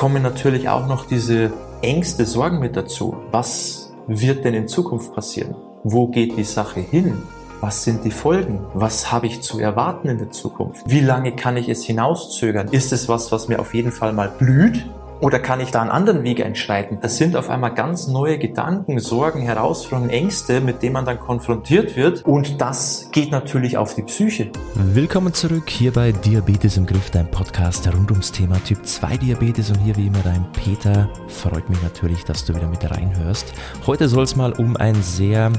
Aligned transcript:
kommen 0.00 0.22
natürlich 0.22 0.70
auch 0.70 0.86
noch 0.86 1.04
diese 1.04 1.52
Ängste, 1.82 2.24
Sorgen 2.24 2.58
mit 2.58 2.74
dazu. 2.74 3.18
Was 3.32 3.92
wird 4.06 4.46
denn 4.46 4.54
in 4.54 4.66
Zukunft 4.66 5.14
passieren? 5.14 5.54
Wo 5.84 6.08
geht 6.08 6.38
die 6.38 6.44
Sache 6.44 6.80
hin? 6.80 7.18
Was 7.60 7.84
sind 7.84 8.02
die 8.06 8.10
Folgen? 8.10 8.64
Was 8.72 9.12
habe 9.12 9.26
ich 9.26 9.42
zu 9.42 9.58
erwarten 9.58 10.08
in 10.08 10.16
der 10.16 10.30
Zukunft? 10.30 10.84
Wie 10.86 11.00
lange 11.00 11.36
kann 11.36 11.58
ich 11.58 11.68
es 11.68 11.84
hinauszögern? 11.84 12.68
Ist 12.68 12.94
es 12.94 13.10
was, 13.10 13.30
was 13.30 13.48
mir 13.48 13.60
auf 13.60 13.74
jeden 13.74 13.92
Fall 13.92 14.14
mal 14.14 14.30
blüht? 14.30 14.86
Oder 15.20 15.38
kann 15.38 15.60
ich 15.60 15.70
da 15.70 15.82
einen 15.82 15.90
anderen 15.90 16.22
Weg 16.22 16.42
einschreiten? 16.42 16.98
Das 17.02 17.18
sind 17.18 17.36
auf 17.36 17.50
einmal 17.50 17.74
ganz 17.74 18.08
neue 18.08 18.38
Gedanken, 18.38 18.98
Sorgen, 19.00 19.42
Herausforderungen, 19.42 20.08
Ängste, 20.08 20.62
mit 20.62 20.82
denen 20.82 20.94
man 20.94 21.04
dann 21.04 21.20
konfrontiert 21.20 21.94
wird. 21.94 22.24
Und 22.24 22.58
das 22.58 23.10
geht 23.12 23.30
natürlich 23.30 23.76
auf 23.76 23.94
die 23.94 24.02
Psyche. 24.02 24.50
Willkommen 24.74 25.34
zurück 25.34 25.68
hier 25.68 25.92
bei 25.92 26.12
Diabetes 26.12 26.78
im 26.78 26.86
Griff, 26.86 27.10
dein 27.10 27.30
Podcast 27.30 27.86
rund 27.92 28.10
ums 28.10 28.32
Thema 28.32 28.64
Typ 28.64 28.86
2 28.86 29.18
Diabetes. 29.18 29.68
Und 29.68 29.80
hier 29.80 29.94
wie 29.98 30.06
immer 30.06 30.20
dein 30.24 30.46
Peter. 30.52 31.10
Freut 31.28 31.68
mich 31.68 31.82
natürlich, 31.82 32.24
dass 32.24 32.46
du 32.46 32.54
wieder 32.54 32.68
mit 32.68 32.90
reinhörst. 32.90 33.52
Heute 33.86 34.08
soll 34.08 34.24
es 34.24 34.36
mal 34.36 34.52
um 34.54 34.78
ein 34.78 35.02
sehr 35.02 35.52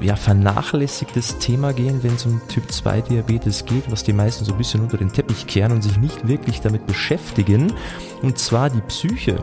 ja, 0.00 0.16
vernachlässigtes 0.16 1.38
Thema 1.38 1.72
gehen, 1.72 2.02
wenn 2.02 2.16
es 2.16 2.26
um 2.26 2.40
Typ 2.48 2.68
2 2.68 3.02
Diabetes 3.02 3.64
geht, 3.64 3.88
was 3.92 4.02
die 4.02 4.12
meisten 4.12 4.44
so 4.44 4.50
ein 4.50 4.58
bisschen 4.58 4.80
unter 4.80 4.96
den 4.96 5.12
Teppich 5.12 5.46
kehren 5.46 5.70
und 5.70 5.82
sich 5.82 5.98
nicht 5.98 6.26
wirklich 6.26 6.60
damit 6.60 6.84
beschäftigen. 6.88 7.72
Und 8.24 8.38
zwar 8.38 8.70
die 8.70 8.80
Psyche. 8.80 9.36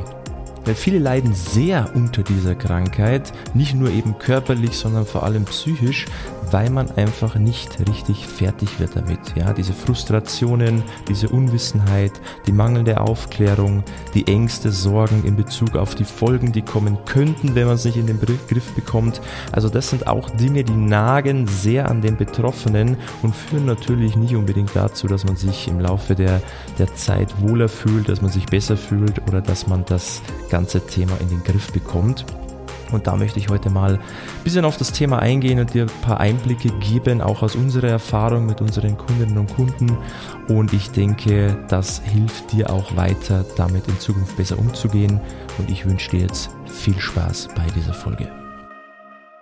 Weil 0.66 0.74
viele 0.74 0.98
leiden 0.98 1.36
sehr 1.36 1.92
unter 1.94 2.24
dieser 2.24 2.56
Krankheit, 2.56 3.32
nicht 3.54 3.76
nur 3.76 3.92
eben 3.92 4.18
körperlich, 4.18 4.76
sondern 4.76 5.06
vor 5.06 5.22
allem 5.22 5.46
psychisch, 5.46 6.08
weil 6.52 6.70
man 6.70 6.92
einfach 6.92 7.36
nicht 7.36 7.80
richtig 7.88 8.28
fertig 8.28 8.80
wird 8.80 8.96
damit. 8.96 9.20
Ja, 9.36 9.54
diese 9.54 9.74
Frustrationen, 9.74 10.84
diese 11.08 11.30
Unwissenheit, 11.30 12.20
die 12.46 12.52
mangelnde 12.52 13.00
Aufklärung, 13.00 13.84
die 14.14 14.28
Ängste, 14.28 14.72
Sorgen 14.72 15.24
in 15.24 15.36
Bezug 15.36 15.76
auf 15.76 15.96
die 15.96 16.04
Folgen, 16.04 16.52
die 16.52 16.62
kommen 16.62 16.98
könnten, 17.06 17.56
wenn 17.56 17.66
man 17.66 17.76
es 17.76 17.86
nicht 17.86 17.98
in 17.98 18.08
den 18.08 18.20
Griff 18.20 18.74
bekommt. 18.74 19.22
Also 19.52 19.70
das 19.70 19.90
sind 19.90 20.08
auch 20.08 20.30
Dinge, 20.30 20.64
die 20.64 20.76
nagen 20.76 21.48
sehr 21.48 21.90
an 21.90 22.02
den 22.02 22.18
Betroffenen 22.18 22.98
und 23.22 23.36
führen 23.36 23.66
natürlich 23.66 24.16
nicht 24.16 24.36
unbedingt 24.36 24.76
dazu, 24.76 25.08
dass 25.08 25.26
man 25.26 25.36
sich 25.36 25.68
im 25.68 25.80
Laufe 25.80 26.16
der, 26.16 26.42
der 26.78 26.94
Zeit 26.96 27.42
wohler 27.42 27.70
fühlt, 27.70 28.10
dass 28.10 28.22
man 28.22 28.32
sich 28.32 28.46
besser 28.46 28.78
fühlt 28.78 29.22
oder 29.28 29.42
dass 29.42 29.68
man 29.68 29.86
das 29.86 30.22
ganze 30.50 30.86
Thema 30.86 31.14
in 31.22 31.30
den 31.30 31.44
Griff 31.44 31.72
bekommt. 31.72 32.26
Und 32.92 33.08
da 33.08 33.16
möchte 33.16 33.40
ich 33.40 33.50
heute 33.50 33.70
mal 33.70 33.96
ein 33.96 34.44
bisschen 34.44 34.66
auf 34.66 34.78
das 34.78 34.92
Thema 34.92 35.20
eingehen 35.20 35.60
und 35.60 35.74
dir 35.74 35.84
ein 35.84 36.02
paar 36.02 36.20
Einblicke 36.20 36.70
geben, 36.80 37.22
auch 37.22 37.42
aus 37.42 37.56
unserer 37.56 37.90
Erfahrung 37.90 38.46
mit 38.46 38.62
unseren 38.62 38.98
Kundinnen 38.98 39.38
und 39.38 39.54
Kunden. 39.54 39.98
Und 40.48 40.74
ich 40.74 40.92
denke, 40.92 41.58
das 41.70 42.02
hilft 42.04 42.52
dir 42.52 42.70
auch 42.70 42.96
weiter, 42.96 43.46
damit 43.56 43.88
in 43.88 44.00
Zukunft 44.00 44.38
besser 44.38 44.60
umzugehen. 44.60 45.20
Und 45.58 45.70
ich 45.70 45.86
wünsche 45.86 46.12
dir 46.12 46.22
jetzt 46.22 46.50
viel 46.66 47.00
Spaß 47.00 47.50
bei 47.56 47.66
dieser 47.76 47.94
Folge. 47.94 48.28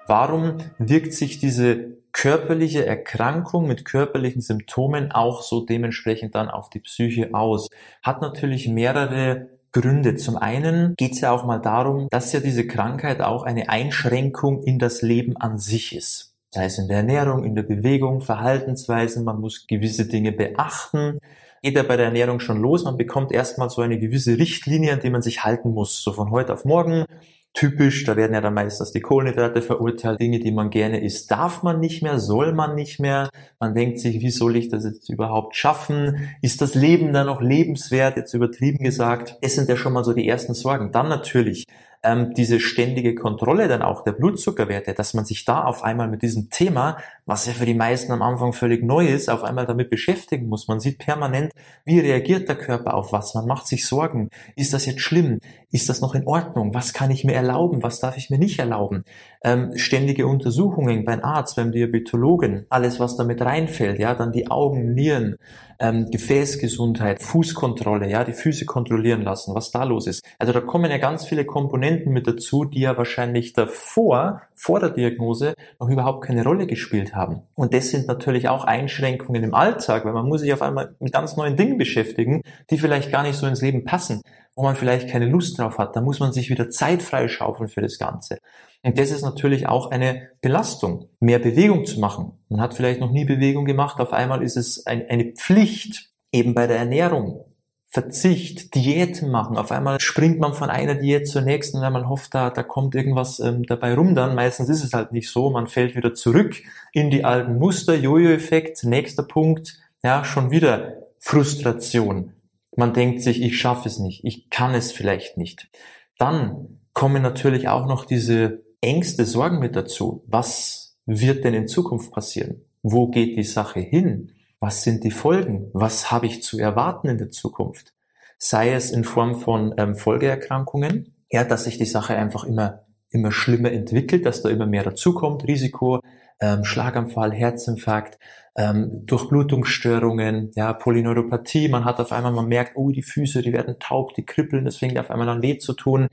Warum 0.08 0.58
wirkt 0.80 1.14
sich 1.14 1.38
diese 1.38 2.00
körperliche 2.12 2.86
Erkrankung 2.86 3.68
mit 3.68 3.86
körperlichen 3.86 4.42
Symptomen 4.42 5.12
auch 5.12 5.44
so 5.44 5.66
dementsprechend 5.66 6.34
dann 6.36 6.50
auf 6.50 6.70
die 6.70 6.80
Psyche 6.80 7.30
aus? 7.34 7.70
Hat 8.02 8.22
natürlich 8.22 8.68
mehrere 8.68 9.50
Gründe. 9.72 10.16
Zum 10.16 10.38
einen 10.38 10.96
geht 10.96 11.14
es 11.14 11.22
ja 11.22 11.32
auch 11.32 11.46
mal 11.46 11.60
darum, 11.60 12.08
dass 12.10 12.34
ja 12.34 12.40
diese 12.40 12.68
Krankheit 12.68 13.22
auch 13.22 13.44
eine 13.44 13.70
Einschränkung 13.70 14.64
in 14.64 14.80
das 14.80 15.02
Leben 15.02 15.38
an 15.38 15.58
sich 15.58 15.96
ist. 15.96 16.34
Sei 16.52 16.66
es 16.66 16.80
in 16.80 16.88
der 16.88 16.98
Ernährung, 16.98 17.44
in 17.44 17.56
der 17.56 17.64
Bewegung, 17.64 18.22
Verhaltensweisen, 18.22 19.24
man 19.24 19.40
muss 19.40 19.68
gewisse 19.68 20.08
Dinge 20.08 20.32
beachten. 20.32 21.20
Geht 21.62 21.76
ja 21.76 21.84
bei 21.84 21.98
der 21.98 22.08
Ernährung 22.08 22.40
schon 22.40 22.62
los, 22.62 22.86
man 22.86 22.98
bekommt 22.98 23.32
erstmal 23.32 23.70
so 23.70 23.82
eine 23.82 24.00
gewisse 24.00 24.38
Richtlinie, 24.38 24.94
an 24.94 25.02
die 25.02 25.10
man 25.10 25.22
sich 25.22 25.44
halten 25.44 25.74
muss. 25.74 26.02
So 26.02 26.14
von 26.14 26.32
heute 26.32 26.54
auf 26.54 26.66
morgen 26.66 27.06
typisch, 27.54 28.04
da 28.06 28.16
werden 28.16 28.34
ja 28.34 28.42
dann 28.42 28.54
meistens 28.54 28.92
die 28.92 29.02
Kohlenhydrate 29.02 29.62
verurteilt, 29.62 30.20
Dinge, 30.20 30.40
die 30.40 30.52
man 30.52 30.70
gerne 30.70 31.02
isst, 31.02 31.32
darf 31.32 31.64
man 31.64 31.80
nicht 31.80 32.02
mehr, 32.02 32.20
soll 32.20 32.54
man 32.54 32.76
nicht 32.76 33.00
mehr. 33.00 33.30
Man 33.60 33.74
denkt 33.76 34.00
sich, 34.00 34.22
wie 34.22 34.32
soll 34.32 34.56
ich 34.56 34.70
das 34.70 34.86
jetzt 34.86 35.10
überhaupt 35.10 35.56
schaffen? 35.56 36.30
Ist 36.42 36.62
das 36.62 36.76
Leben 36.76 37.14
dann 37.14 37.28
noch 37.28 37.42
lebenswert? 37.42 38.18
Jetzt 38.18 38.34
übertrieben 38.34 38.84
gesagt. 38.84 39.38
Es 39.42 39.56
sind 39.56 39.70
ja 39.70 39.78
schon 39.78 39.94
mal 39.94 40.04
so 40.04 40.14
die 40.14 40.28
ersten 40.28 40.54
Sorgen. 40.54 40.92
Dann 40.92 41.10
natürlich 41.10 41.66
ähm, 42.04 42.34
diese 42.34 42.60
ständige 42.60 43.16
Kontrolle 43.16 43.68
dann 43.68 43.82
auch 43.82 44.04
der 44.04 44.14
Blutzuckerwerte, 44.14 44.94
dass 44.94 45.14
man 45.14 45.26
sich 45.26 45.44
da 45.46 45.64
auf 45.64 45.84
einmal 45.84 46.08
mit 46.08 46.22
diesem 46.22 46.50
Thema, 46.50 46.98
was 47.26 47.46
ja 47.46 47.54
für 47.54 47.66
die 47.66 47.74
meisten 47.74 48.12
am 48.12 48.22
Anfang 48.22 48.54
völlig 48.54 48.84
neu 48.84 49.08
ist, 49.08 49.30
auf 49.30 49.44
einmal 49.44 49.66
damit 49.66 49.90
beschäftigen 49.90 50.48
muss. 50.48 50.68
Man 50.68 50.80
sieht 50.80 50.98
permanent, 50.98 51.52
wie 51.86 52.00
reagiert 52.00 52.48
der 52.48 52.56
Körper 52.56 52.94
auf 52.94 53.12
was. 53.12 53.34
Man 53.34 53.48
macht 53.48 53.68
sich 53.68 53.86
Sorgen. 53.86 54.30
Ist 54.56 54.74
das 54.74 54.86
jetzt 54.86 55.02
schlimm? 55.02 55.40
Ist 55.72 55.88
das 55.88 56.02
noch 56.02 56.16
in 56.16 56.26
Ordnung? 56.26 56.74
Was 56.74 56.94
kann 56.94 57.12
ich 57.12 57.24
mir 57.24 57.34
erlauben? 57.34 57.84
Was 57.84 58.00
darf 58.00 58.18
ich 58.18 58.32
mir 58.32 58.40
nicht 58.40 58.58
erlauben? 58.58 59.04
Ähm, 59.44 59.78
ständige 59.78 60.26
Untersuchungen 60.26 61.06
beim 61.06 61.24
Arzt, 61.24 61.58
beim 61.58 61.72
Diabetologen, 61.72 62.66
alles 62.70 63.00
was 63.00 63.18
damit 63.18 63.42
reinfällt, 63.42 64.00
ja, 64.00 64.16
dann 64.16 64.32
die 64.32 64.50
Augen, 64.50 64.96
Nieren, 64.96 65.38
ähm, 65.80 66.10
Gefäßgesundheit, 66.10 67.22
Fußkontrolle, 67.22 68.10
ja, 68.10 68.24
die 68.24 68.34
Füße 68.34 68.66
kontrollieren 68.66 69.22
lassen, 69.22 69.54
was 69.54 69.70
da 69.70 69.84
los 69.84 70.08
ist. 70.08 70.26
Also 70.40 70.54
da 70.54 70.60
kommen 70.60 70.90
ja 70.90 70.98
ganz 70.98 71.26
viele 71.26 71.46
Komponenten 71.46 72.12
mit 72.12 72.28
dazu, 72.28 72.66
die 72.66 72.82
ja 72.82 72.98
wahrscheinlich 72.98 73.54
davor, 73.54 74.42
vor 74.56 74.80
der 74.80 74.90
Diagnose, 74.90 75.54
noch 75.80 75.90
überhaupt 75.90 76.26
keine 76.26 76.44
Rolle 76.44 76.66
gespielt 76.68 77.16
haben. 77.16 77.44
Und 77.56 77.76
das 77.76 77.92
sind 77.92 78.08
natürlich 78.08 78.50
auch 78.50 78.66
Einschränkungen 78.66 79.44
im 79.44 79.54
Alltag, 79.54 80.04
weil 80.04 80.14
man 80.14 80.28
muss 80.28 80.42
sich 80.42 80.52
auf 80.52 80.64
einmal 80.64 80.96
mit 81.00 81.14
ganz 81.14 81.38
neuen 81.38 81.56
Dingen 81.56 81.78
beschäftigen, 81.78 82.42
die 82.72 82.78
vielleicht 82.78 83.12
gar 83.12 83.24
nicht 83.24 83.36
so 83.36 83.46
ins 83.46 83.62
Leben 83.62 83.86
passen, 83.86 84.22
wo 84.60 84.64
man 84.64 84.76
vielleicht 84.76 85.08
keine 85.08 85.26
Lust 85.26 85.58
drauf 85.58 85.78
hat. 85.78 85.96
Da 85.96 86.02
muss 86.02 86.20
man 86.20 86.34
sich 86.34 86.50
wieder 86.50 86.70
Zeit 86.70 87.02
freischaufeln 87.02 87.70
für 87.70 87.80
das 87.80 87.98
Ganze. 87.98 88.40
Und 88.84 89.00
das 89.00 89.10
ist 89.10 89.22
natürlich 89.22 89.70
auch 89.70 89.90
eine 89.90 90.32
Belastung, 90.42 91.08
mehr 91.22 91.40
Bewegung 91.40 91.86
zu 91.86 92.02
machen. 92.02 92.34
Man 92.50 92.60
hat 92.60 92.74
vielleicht 92.74 93.00
noch 93.00 93.10
nie 93.10 93.24
Bewegung 93.24 93.64
gemacht, 93.64 94.02
auf 94.02 94.12
einmal 94.12 94.44
ist 94.44 94.58
es 94.58 94.86
ein, 94.86 95.06
eine 95.10 95.32
Pflicht, 95.32 96.10
eben 96.34 96.54
bei 96.54 96.68
der 96.68 96.76
Ernährung. 96.78 97.46
Verzicht, 97.92 98.76
Diäten 98.76 99.32
machen. 99.32 99.56
Auf 99.56 99.72
einmal 99.72 100.00
springt 100.02 100.40
man 100.40 100.54
von 100.54 100.70
einer 100.70 100.94
Diät 100.94 101.28
zur 101.28 101.42
nächsten, 101.42 101.80
weil 101.80 101.90
man 101.90 102.10
hofft, 102.10 102.36
da, 102.36 102.50
da 102.50 102.62
kommt 102.62 102.96
irgendwas 102.96 103.40
ähm, 103.40 103.64
dabei 103.64 103.94
rum 103.96 104.14
dann. 104.14 104.36
Meistens 104.36 104.68
ist 104.68 104.84
es 104.84 104.92
halt 104.92 105.14
nicht 105.14 105.30
so. 105.30 105.50
Man 105.52 105.68
fällt 105.68 105.96
wieder 105.96 106.14
zurück 106.14 106.62
in 106.92 107.10
die 107.10 107.24
alten 107.24 107.58
Muster, 107.58 107.96
Jojo-Effekt, 107.96 108.84
nächster 108.84 109.24
Punkt, 109.24 109.80
ja, 110.04 110.26
schon 110.26 110.52
wieder 110.52 110.98
Frustration. 111.20 112.34
Man 112.76 112.94
denkt 112.94 113.22
sich, 113.22 113.42
ich 113.42 113.60
schaffe 113.60 113.88
es 113.88 114.00
nicht, 114.00 114.24
ich 114.24 114.50
kann 114.50 114.74
es 114.74 114.92
vielleicht 114.92 115.38
nicht. 115.38 115.70
Dann 116.18 116.80
kommen 116.94 117.22
natürlich 117.22 117.68
auch 117.68 117.88
noch 117.88 118.06
diese 118.06 118.64
Ängste, 118.82 119.26
Sorgen 119.26 119.60
mit 119.60 119.76
dazu. 119.76 120.24
Was 120.28 120.98
wird 121.06 121.44
denn 121.44 121.54
in 121.54 121.68
Zukunft 121.68 122.12
passieren? 122.12 122.62
Wo 122.82 123.08
geht 123.08 123.38
die 123.38 123.44
Sache 123.44 123.80
hin? 123.80 124.32
Was 124.60 124.84
sind 124.84 125.04
die 125.04 125.12
Folgen? 125.12 125.70
Was 125.74 126.12
habe 126.12 126.28
ich 126.28 126.44
zu 126.44 126.60
erwarten 126.60 127.08
in 127.08 127.18
der 127.18 127.32
Zukunft? 127.32 127.94
Sei 128.38 128.72
es 128.74 128.92
in 128.92 129.04
Form 129.04 129.36
von 129.36 129.74
ähm, 129.78 129.96
Folgeerkrankungen, 129.96 131.14
ja, 131.30 131.44
dass 131.44 131.66
sich 131.66 131.78
die 131.78 131.86
Sache 131.86 132.16
einfach 132.16 132.44
immer, 132.44 132.86
immer 133.10 133.32
schlimmer 133.32 133.72
entwickelt, 133.72 134.26
dass 134.26 134.42
da 134.42 134.50
immer 134.50 134.66
mehr 134.66 134.84
dazukommt, 134.84 135.46
Risiko, 135.46 136.00
ähm, 136.42 136.64
Schlaganfall, 136.64 137.32
Herzinfarkt, 137.34 138.18
ähm, 138.56 139.06
Durchblutungsstörungen, 139.06 140.52
ja, 140.56 140.74
Polyneuropathie, 140.74 141.70
man 141.70 141.86
hat 141.86 142.00
auf 142.00 142.12
einmal, 142.12 142.32
man 142.32 142.48
merkt, 142.48 142.74
oh, 142.76 142.92
die 142.92 143.04
Füße, 143.04 143.42
die 143.42 143.54
werden 143.54 143.78
taub, 143.80 144.14
die 144.16 144.26
kribbeln, 144.26 144.66
das 144.66 144.78
fängt 144.78 144.98
auf 144.98 145.12
einmal 145.12 145.30
an 145.30 145.42
weh 145.42 145.58
zu 145.58 145.74
tun, 145.74 146.08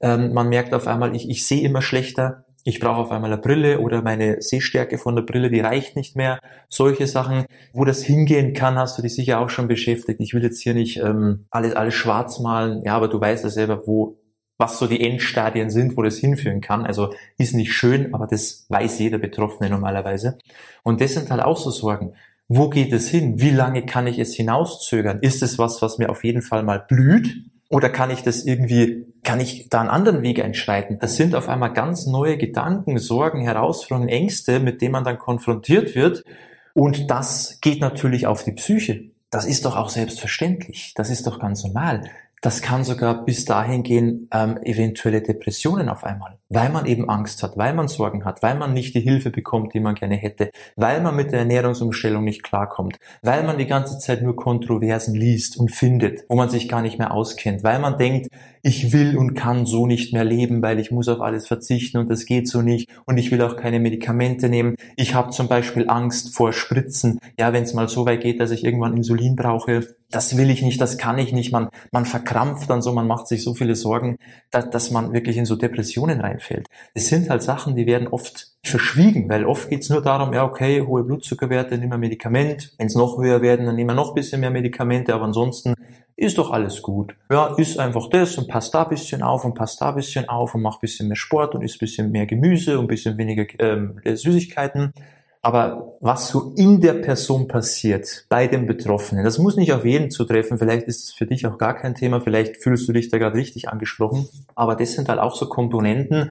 ähm, 0.00 0.32
man 0.32 0.48
merkt 0.48 0.72
auf 0.72 0.86
einmal, 0.86 1.14
ich, 1.14 1.28
ich 1.28 1.46
sehe 1.46 1.62
immer 1.62 1.82
schlechter, 1.82 2.44
ich 2.64 2.78
brauche 2.78 3.00
auf 3.00 3.10
einmal 3.10 3.32
eine 3.32 3.40
Brille 3.40 3.80
oder 3.80 4.02
meine 4.02 4.42
Sehstärke 4.42 4.98
von 4.98 5.16
der 5.16 5.22
Brille, 5.22 5.50
die 5.50 5.60
reicht 5.60 5.96
nicht 5.96 6.14
mehr. 6.14 6.40
Solche 6.68 7.06
Sachen, 7.06 7.46
wo 7.72 7.86
das 7.86 8.02
hingehen 8.02 8.52
kann, 8.52 8.76
hast 8.76 8.98
du 8.98 9.02
dich 9.02 9.14
sicher 9.14 9.40
auch 9.40 9.48
schon 9.48 9.66
beschäftigt. 9.66 10.20
Ich 10.20 10.34
will 10.34 10.42
jetzt 10.42 10.62
hier 10.62 10.74
nicht 10.74 10.98
ähm, 10.98 11.46
alles, 11.50 11.74
alles 11.74 11.94
schwarz 11.94 12.38
malen, 12.38 12.82
ja, 12.82 12.96
aber 12.96 13.08
du 13.08 13.18
weißt 13.18 13.44
ja 13.44 13.50
selber, 13.50 13.86
wo, 13.86 14.18
was 14.60 14.78
so 14.78 14.86
die 14.86 15.00
Endstadien 15.00 15.70
sind, 15.70 15.96
wo 15.96 16.02
das 16.02 16.18
hinführen 16.18 16.60
kann. 16.60 16.84
Also 16.84 17.12
ist 17.38 17.54
nicht 17.54 17.72
schön, 17.72 18.14
aber 18.14 18.26
das 18.26 18.66
weiß 18.68 18.98
jeder 18.98 19.18
Betroffene 19.18 19.70
normalerweise. 19.70 20.38
Und 20.82 21.00
das 21.00 21.14
sind 21.14 21.30
halt 21.30 21.42
auch 21.42 21.56
so 21.56 21.70
Sorgen. 21.70 22.12
Wo 22.46 22.68
geht 22.68 22.92
es 22.92 23.08
hin? 23.08 23.40
Wie 23.40 23.50
lange 23.50 23.86
kann 23.86 24.06
ich 24.06 24.18
es 24.18 24.34
hinauszögern? 24.34 25.20
Ist 25.20 25.42
es 25.42 25.58
was, 25.58 25.82
was 25.82 25.98
mir 25.98 26.10
auf 26.10 26.24
jeden 26.24 26.42
Fall 26.42 26.62
mal 26.62 26.84
blüht? 26.86 27.44
Oder 27.70 27.88
kann 27.88 28.10
ich 28.10 28.22
das 28.22 28.44
irgendwie, 28.44 29.06
kann 29.22 29.38
ich 29.40 29.68
da 29.70 29.80
einen 29.80 29.88
anderen 29.88 30.22
Weg 30.22 30.44
einschreiten? 30.44 30.98
Das 30.98 31.16
sind 31.16 31.36
auf 31.36 31.48
einmal 31.48 31.72
ganz 31.72 32.06
neue 32.06 32.36
Gedanken, 32.36 32.98
Sorgen, 32.98 33.40
Herausforderungen, 33.40 34.08
Ängste, 34.08 34.58
mit 34.58 34.82
denen 34.82 34.92
man 34.92 35.04
dann 35.04 35.18
konfrontiert 35.18 35.94
wird. 35.94 36.24
Und 36.74 37.10
das 37.10 37.58
geht 37.60 37.80
natürlich 37.80 38.26
auf 38.26 38.44
die 38.44 38.52
Psyche. 38.52 39.04
Das 39.30 39.46
ist 39.46 39.64
doch 39.64 39.76
auch 39.76 39.88
selbstverständlich. 39.88 40.92
Das 40.96 41.08
ist 41.08 41.26
doch 41.28 41.38
ganz 41.38 41.62
normal. 41.62 42.02
Das 42.40 42.62
kann 42.62 42.84
sogar 42.84 43.24
bis 43.24 43.44
dahin 43.44 43.82
gehen, 43.82 44.28
ähm, 44.32 44.58
eventuelle 44.62 45.22
Depressionen 45.22 45.88
auf 45.88 46.04
einmal. 46.04 46.39
Weil 46.50 46.68
man 46.68 46.84
eben 46.84 47.08
Angst 47.08 47.42
hat, 47.42 47.56
weil 47.56 47.72
man 47.72 47.88
Sorgen 47.88 48.24
hat, 48.24 48.42
weil 48.42 48.56
man 48.56 48.74
nicht 48.74 48.94
die 48.94 49.00
Hilfe 49.00 49.30
bekommt, 49.30 49.72
die 49.72 49.80
man 49.80 49.94
gerne 49.94 50.16
hätte, 50.16 50.50
weil 50.76 51.00
man 51.00 51.16
mit 51.16 51.32
der 51.32 51.40
Ernährungsumstellung 51.40 52.24
nicht 52.24 52.42
klarkommt, 52.42 52.98
weil 53.22 53.44
man 53.44 53.56
die 53.56 53.66
ganze 53.66 53.98
Zeit 53.98 54.22
nur 54.22 54.36
Kontroversen 54.36 55.14
liest 55.14 55.56
und 55.56 55.70
findet, 55.70 56.24
wo 56.28 56.34
man 56.34 56.50
sich 56.50 56.68
gar 56.68 56.82
nicht 56.82 56.98
mehr 56.98 57.12
auskennt, 57.12 57.62
weil 57.62 57.78
man 57.78 57.96
denkt, 57.96 58.28
ich 58.62 58.92
will 58.92 59.16
und 59.16 59.34
kann 59.34 59.64
so 59.64 59.86
nicht 59.86 60.12
mehr 60.12 60.24
leben, 60.24 60.60
weil 60.60 60.78
ich 60.80 60.90
muss 60.90 61.08
auf 61.08 61.20
alles 61.20 61.46
verzichten 61.46 61.98
und 61.98 62.10
das 62.10 62.26
geht 62.26 62.46
so 62.46 62.60
nicht 62.60 62.90
und 63.06 63.16
ich 63.16 63.30
will 63.30 63.40
auch 63.42 63.56
keine 63.56 63.80
Medikamente 63.80 64.48
nehmen. 64.48 64.76
Ich 64.96 65.14
habe 65.14 65.30
zum 65.30 65.48
Beispiel 65.48 65.88
Angst 65.88 66.34
vor 66.34 66.52
Spritzen. 66.52 67.20
Ja, 67.38 67.52
wenn 67.52 67.62
es 67.62 67.72
mal 67.72 67.88
so 67.88 68.04
weit 68.04 68.20
geht, 68.20 68.40
dass 68.40 68.50
ich 68.50 68.64
irgendwann 68.64 68.96
Insulin 68.96 69.34
brauche, 69.34 69.86
das 70.10 70.36
will 70.36 70.50
ich 70.50 70.62
nicht, 70.62 70.80
das 70.80 70.98
kann 70.98 71.18
ich 71.18 71.32
nicht. 71.32 71.52
Man, 71.52 71.68
man 71.92 72.04
verkrampft 72.04 72.68
dann 72.68 72.82
so, 72.82 72.92
man 72.92 73.06
macht 73.06 73.28
sich 73.28 73.42
so 73.42 73.54
viele 73.54 73.76
Sorgen, 73.76 74.16
dass, 74.50 74.68
dass 74.68 74.90
man 74.90 75.12
wirklich 75.12 75.36
in 75.36 75.46
so 75.46 75.56
Depressionen 75.56 76.20
reinfällt. 76.40 76.68
Es 76.94 77.08
sind 77.08 77.30
halt 77.30 77.42
Sachen, 77.42 77.76
die 77.76 77.86
werden 77.86 78.08
oft 78.08 78.48
verschwiegen, 78.62 79.28
weil 79.28 79.44
oft 79.44 79.68
geht's 79.70 79.90
nur 79.90 80.02
darum, 80.02 80.32
ja 80.32 80.44
okay, 80.44 80.82
hohe 80.82 81.04
Blutzuckerwerte, 81.04 81.78
nimm 81.78 81.92
ein 81.92 82.00
Medikament. 82.00 82.72
Wenn 82.78 82.86
es 82.86 82.94
noch 82.94 83.18
höher 83.18 83.42
werden, 83.42 83.66
dann 83.66 83.76
nehmen 83.76 83.90
wir 83.90 83.94
noch 83.94 84.10
ein 84.10 84.14
bisschen 84.14 84.40
mehr 84.40 84.50
Medikamente, 84.50 85.14
aber 85.14 85.24
ansonsten 85.24 85.74
ist 86.16 86.36
doch 86.36 86.50
alles 86.50 86.82
gut. 86.82 87.14
Ja, 87.30 87.54
isst 87.56 87.78
einfach 87.78 88.08
das 88.10 88.36
und 88.36 88.48
passt 88.48 88.74
da 88.74 88.82
ein 88.82 88.90
bisschen 88.90 89.22
auf 89.22 89.44
und 89.44 89.54
passt 89.54 89.80
da 89.80 89.90
ein 89.90 89.94
bisschen 89.94 90.28
auf 90.28 90.54
und 90.54 90.62
mach 90.62 90.76
ein 90.76 90.80
bisschen 90.80 91.08
mehr 91.08 91.16
Sport 91.16 91.54
und 91.54 91.62
isst 91.62 91.76
ein 91.76 91.78
bisschen 91.80 92.10
mehr 92.10 92.26
Gemüse 92.26 92.78
und 92.78 92.84
ein 92.84 92.88
bisschen 92.88 93.16
weniger 93.16 93.46
ähm, 93.58 94.00
Süßigkeiten. 94.04 94.92
Aber 95.42 95.96
was 96.00 96.28
so 96.28 96.52
in 96.56 96.80
der 96.80 96.94
Person 96.94 97.48
passiert, 97.48 98.26
bei 98.28 98.46
dem 98.46 98.66
Betroffenen, 98.66 99.24
das 99.24 99.38
muss 99.38 99.56
nicht 99.56 99.72
auf 99.72 99.86
jeden 99.86 100.10
zutreffen. 100.10 100.58
Vielleicht 100.58 100.86
ist 100.86 101.04
es 101.04 101.12
für 101.12 101.26
dich 101.26 101.46
auch 101.46 101.56
gar 101.56 101.74
kein 101.74 101.94
Thema. 101.94 102.20
Vielleicht 102.20 102.62
fühlst 102.62 102.86
du 102.88 102.92
dich 102.92 103.10
da 103.10 103.16
gerade 103.18 103.36
richtig 103.36 103.68
angesprochen. 103.68 104.28
Aber 104.54 104.76
das 104.76 104.92
sind 104.92 105.08
halt 105.08 105.18
auch 105.18 105.34
so 105.34 105.48
Komponenten, 105.48 106.28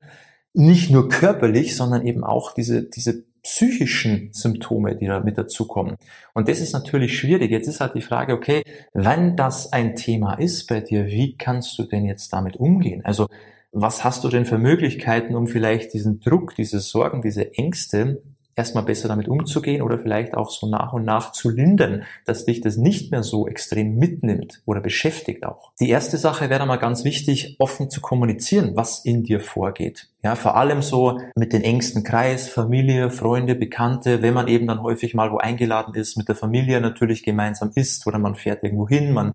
nicht 0.53 0.91
nur 0.91 1.09
körperlich, 1.09 1.75
sondern 1.75 2.06
eben 2.06 2.23
auch 2.23 2.53
diese, 2.53 2.83
diese 2.83 3.23
psychischen 3.41 4.29
Symptome, 4.33 4.95
die 4.95 5.07
da 5.07 5.21
mit 5.21 5.38
dazukommen. 5.38 5.95
Und 6.33 6.47
das 6.47 6.59
ist 6.59 6.73
natürlich 6.73 7.17
schwierig. 7.17 7.50
Jetzt 7.50 7.67
ist 7.67 7.79
halt 7.79 7.95
die 7.95 8.01
Frage, 8.01 8.33
okay, 8.33 8.63
wenn 8.94 9.35
das 9.35 9.73
ein 9.73 9.95
Thema 9.95 10.35
ist 10.35 10.67
bei 10.67 10.81
dir, 10.81 11.07
wie 11.07 11.35
kannst 11.35 11.79
du 11.79 11.83
denn 11.83 12.06
jetzt 12.06 12.31
damit 12.33 12.57
umgehen? 12.57 13.03
Also 13.06 13.27
was 13.71 14.03
hast 14.03 14.23
du 14.23 14.29
denn 14.29 14.45
für 14.45 14.57
Möglichkeiten, 14.57 15.35
um 15.35 15.47
vielleicht 15.47 15.94
diesen 15.94 16.19
Druck, 16.19 16.56
diese 16.56 16.79
Sorgen, 16.79 17.21
diese 17.21 17.53
Ängste 17.53 18.21
erstmal 18.59 18.83
besser 18.83 19.07
damit 19.07 19.29
umzugehen 19.29 19.81
oder 19.81 19.97
vielleicht 19.97 20.35
auch 20.35 20.51
so 20.51 20.67
nach 20.67 20.91
und 20.91 21.06
nach 21.06 21.31
zu 21.31 21.50
lindern, 21.50 22.03
dass 22.25 22.45
dich 22.45 22.59
das 22.59 22.75
nicht 22.75 23.09
mehr 23.09 23.23
so 23.23 23.47
extrem 23.47 23.95
mitnimmt 23.95 24.61
oder 24.65 24.81
beschäftigt 24.81 25.45
auch. 25.45 25.71
Die 25.79 25.89
erste 25.89 26.17
Sache 26.17 26.50
wäre 26.50 26.65
mal 26.65 26.75
ganz 26.75 27.06
wichtig, 27.06 27.56
offen 27.57 27.89
zu 27.89 28.01
kommunizieren, 28.01 28.73
was 28.75 29.06
in 29.06 29.23
dir 29.23 29.39
vorgeht. 29.39 30.09
Ja, 30.21 30.35
vor 30.35 30.57
allem 30.57 30.81
so 30.81 31.21
mit 31.35 31.53
den 31.53 31.63
engsten 31.63 32.03
Kreis, 32.03 32.50
Familie, 32.50 33.09
Freunde, 33.09 33.56
Bekannte, 33.56 34.21
wenn 34.21 34.33
man 34.33 34.50
eben 34.50 34.67
dann 34.67 34.83
häufig 34.83 35.13
mal 35.13 35.31
wo 35.31 35.38
eingeladen 35.38 35.95
ist, 35.95 36.17
mit 36.17 36.27
der 36.27 36.35
Familie 36.35 36.81
natürlich 36.81 37.23
gemeinsam 37.23 37.71
isst 37.75 38.06
oder 38.06 38.19
man 38.19 38.35
fährt 38.35 38.63
irgendwo 38.63 38.89
hin, 38.89 39.13
man 39.13 39.31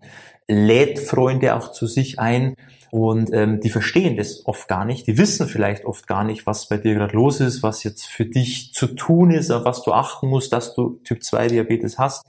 lädt 0.47 0.99
Freunde 0.99 1.57
auch 1.57 1.73
zu 1.73 1.87
sich 1.87 2.19
ein 2.19 2.55
und 2.95 3.33
ähm, 3.33 3.59
die 3.59 3.71
verstehen 3.71 4.17
das 4.17 4.47
oft 4.47 4.69
gar 4.69 4.85
nicht, 4.85 5.09
die 5.09 5.19
wissen 5.19 5.49
vielleicht 5.49 5.85
oft 5.85 6.07
gar 6.07 6.23
nicht, 6.23 6.47
was 6.47 6.69
bei 6.69 6.79
dir 6.79 6.95
gerade 6.95 7.17
los 7.17 7.41
ist, 7.41 7.61
was 7.65 7.83
jetzt 7.83 8.07
für 8.07 8.25
dich 8.25 8.73
zu 8.73 8.87
tun 8.87 9.33
ist, 9.33 9.51
auf 9.51 9.65
was 9.65 9.83
du 9.83 9.93
achten 9.93 10.29
musst, 10.29 10.53
dass 10.53 10.77
du 10.77 11.01
Typ 11.03 11.25
2 11.25 11.49
Diabetes 11.49 11.99
hast. 11.99 12.25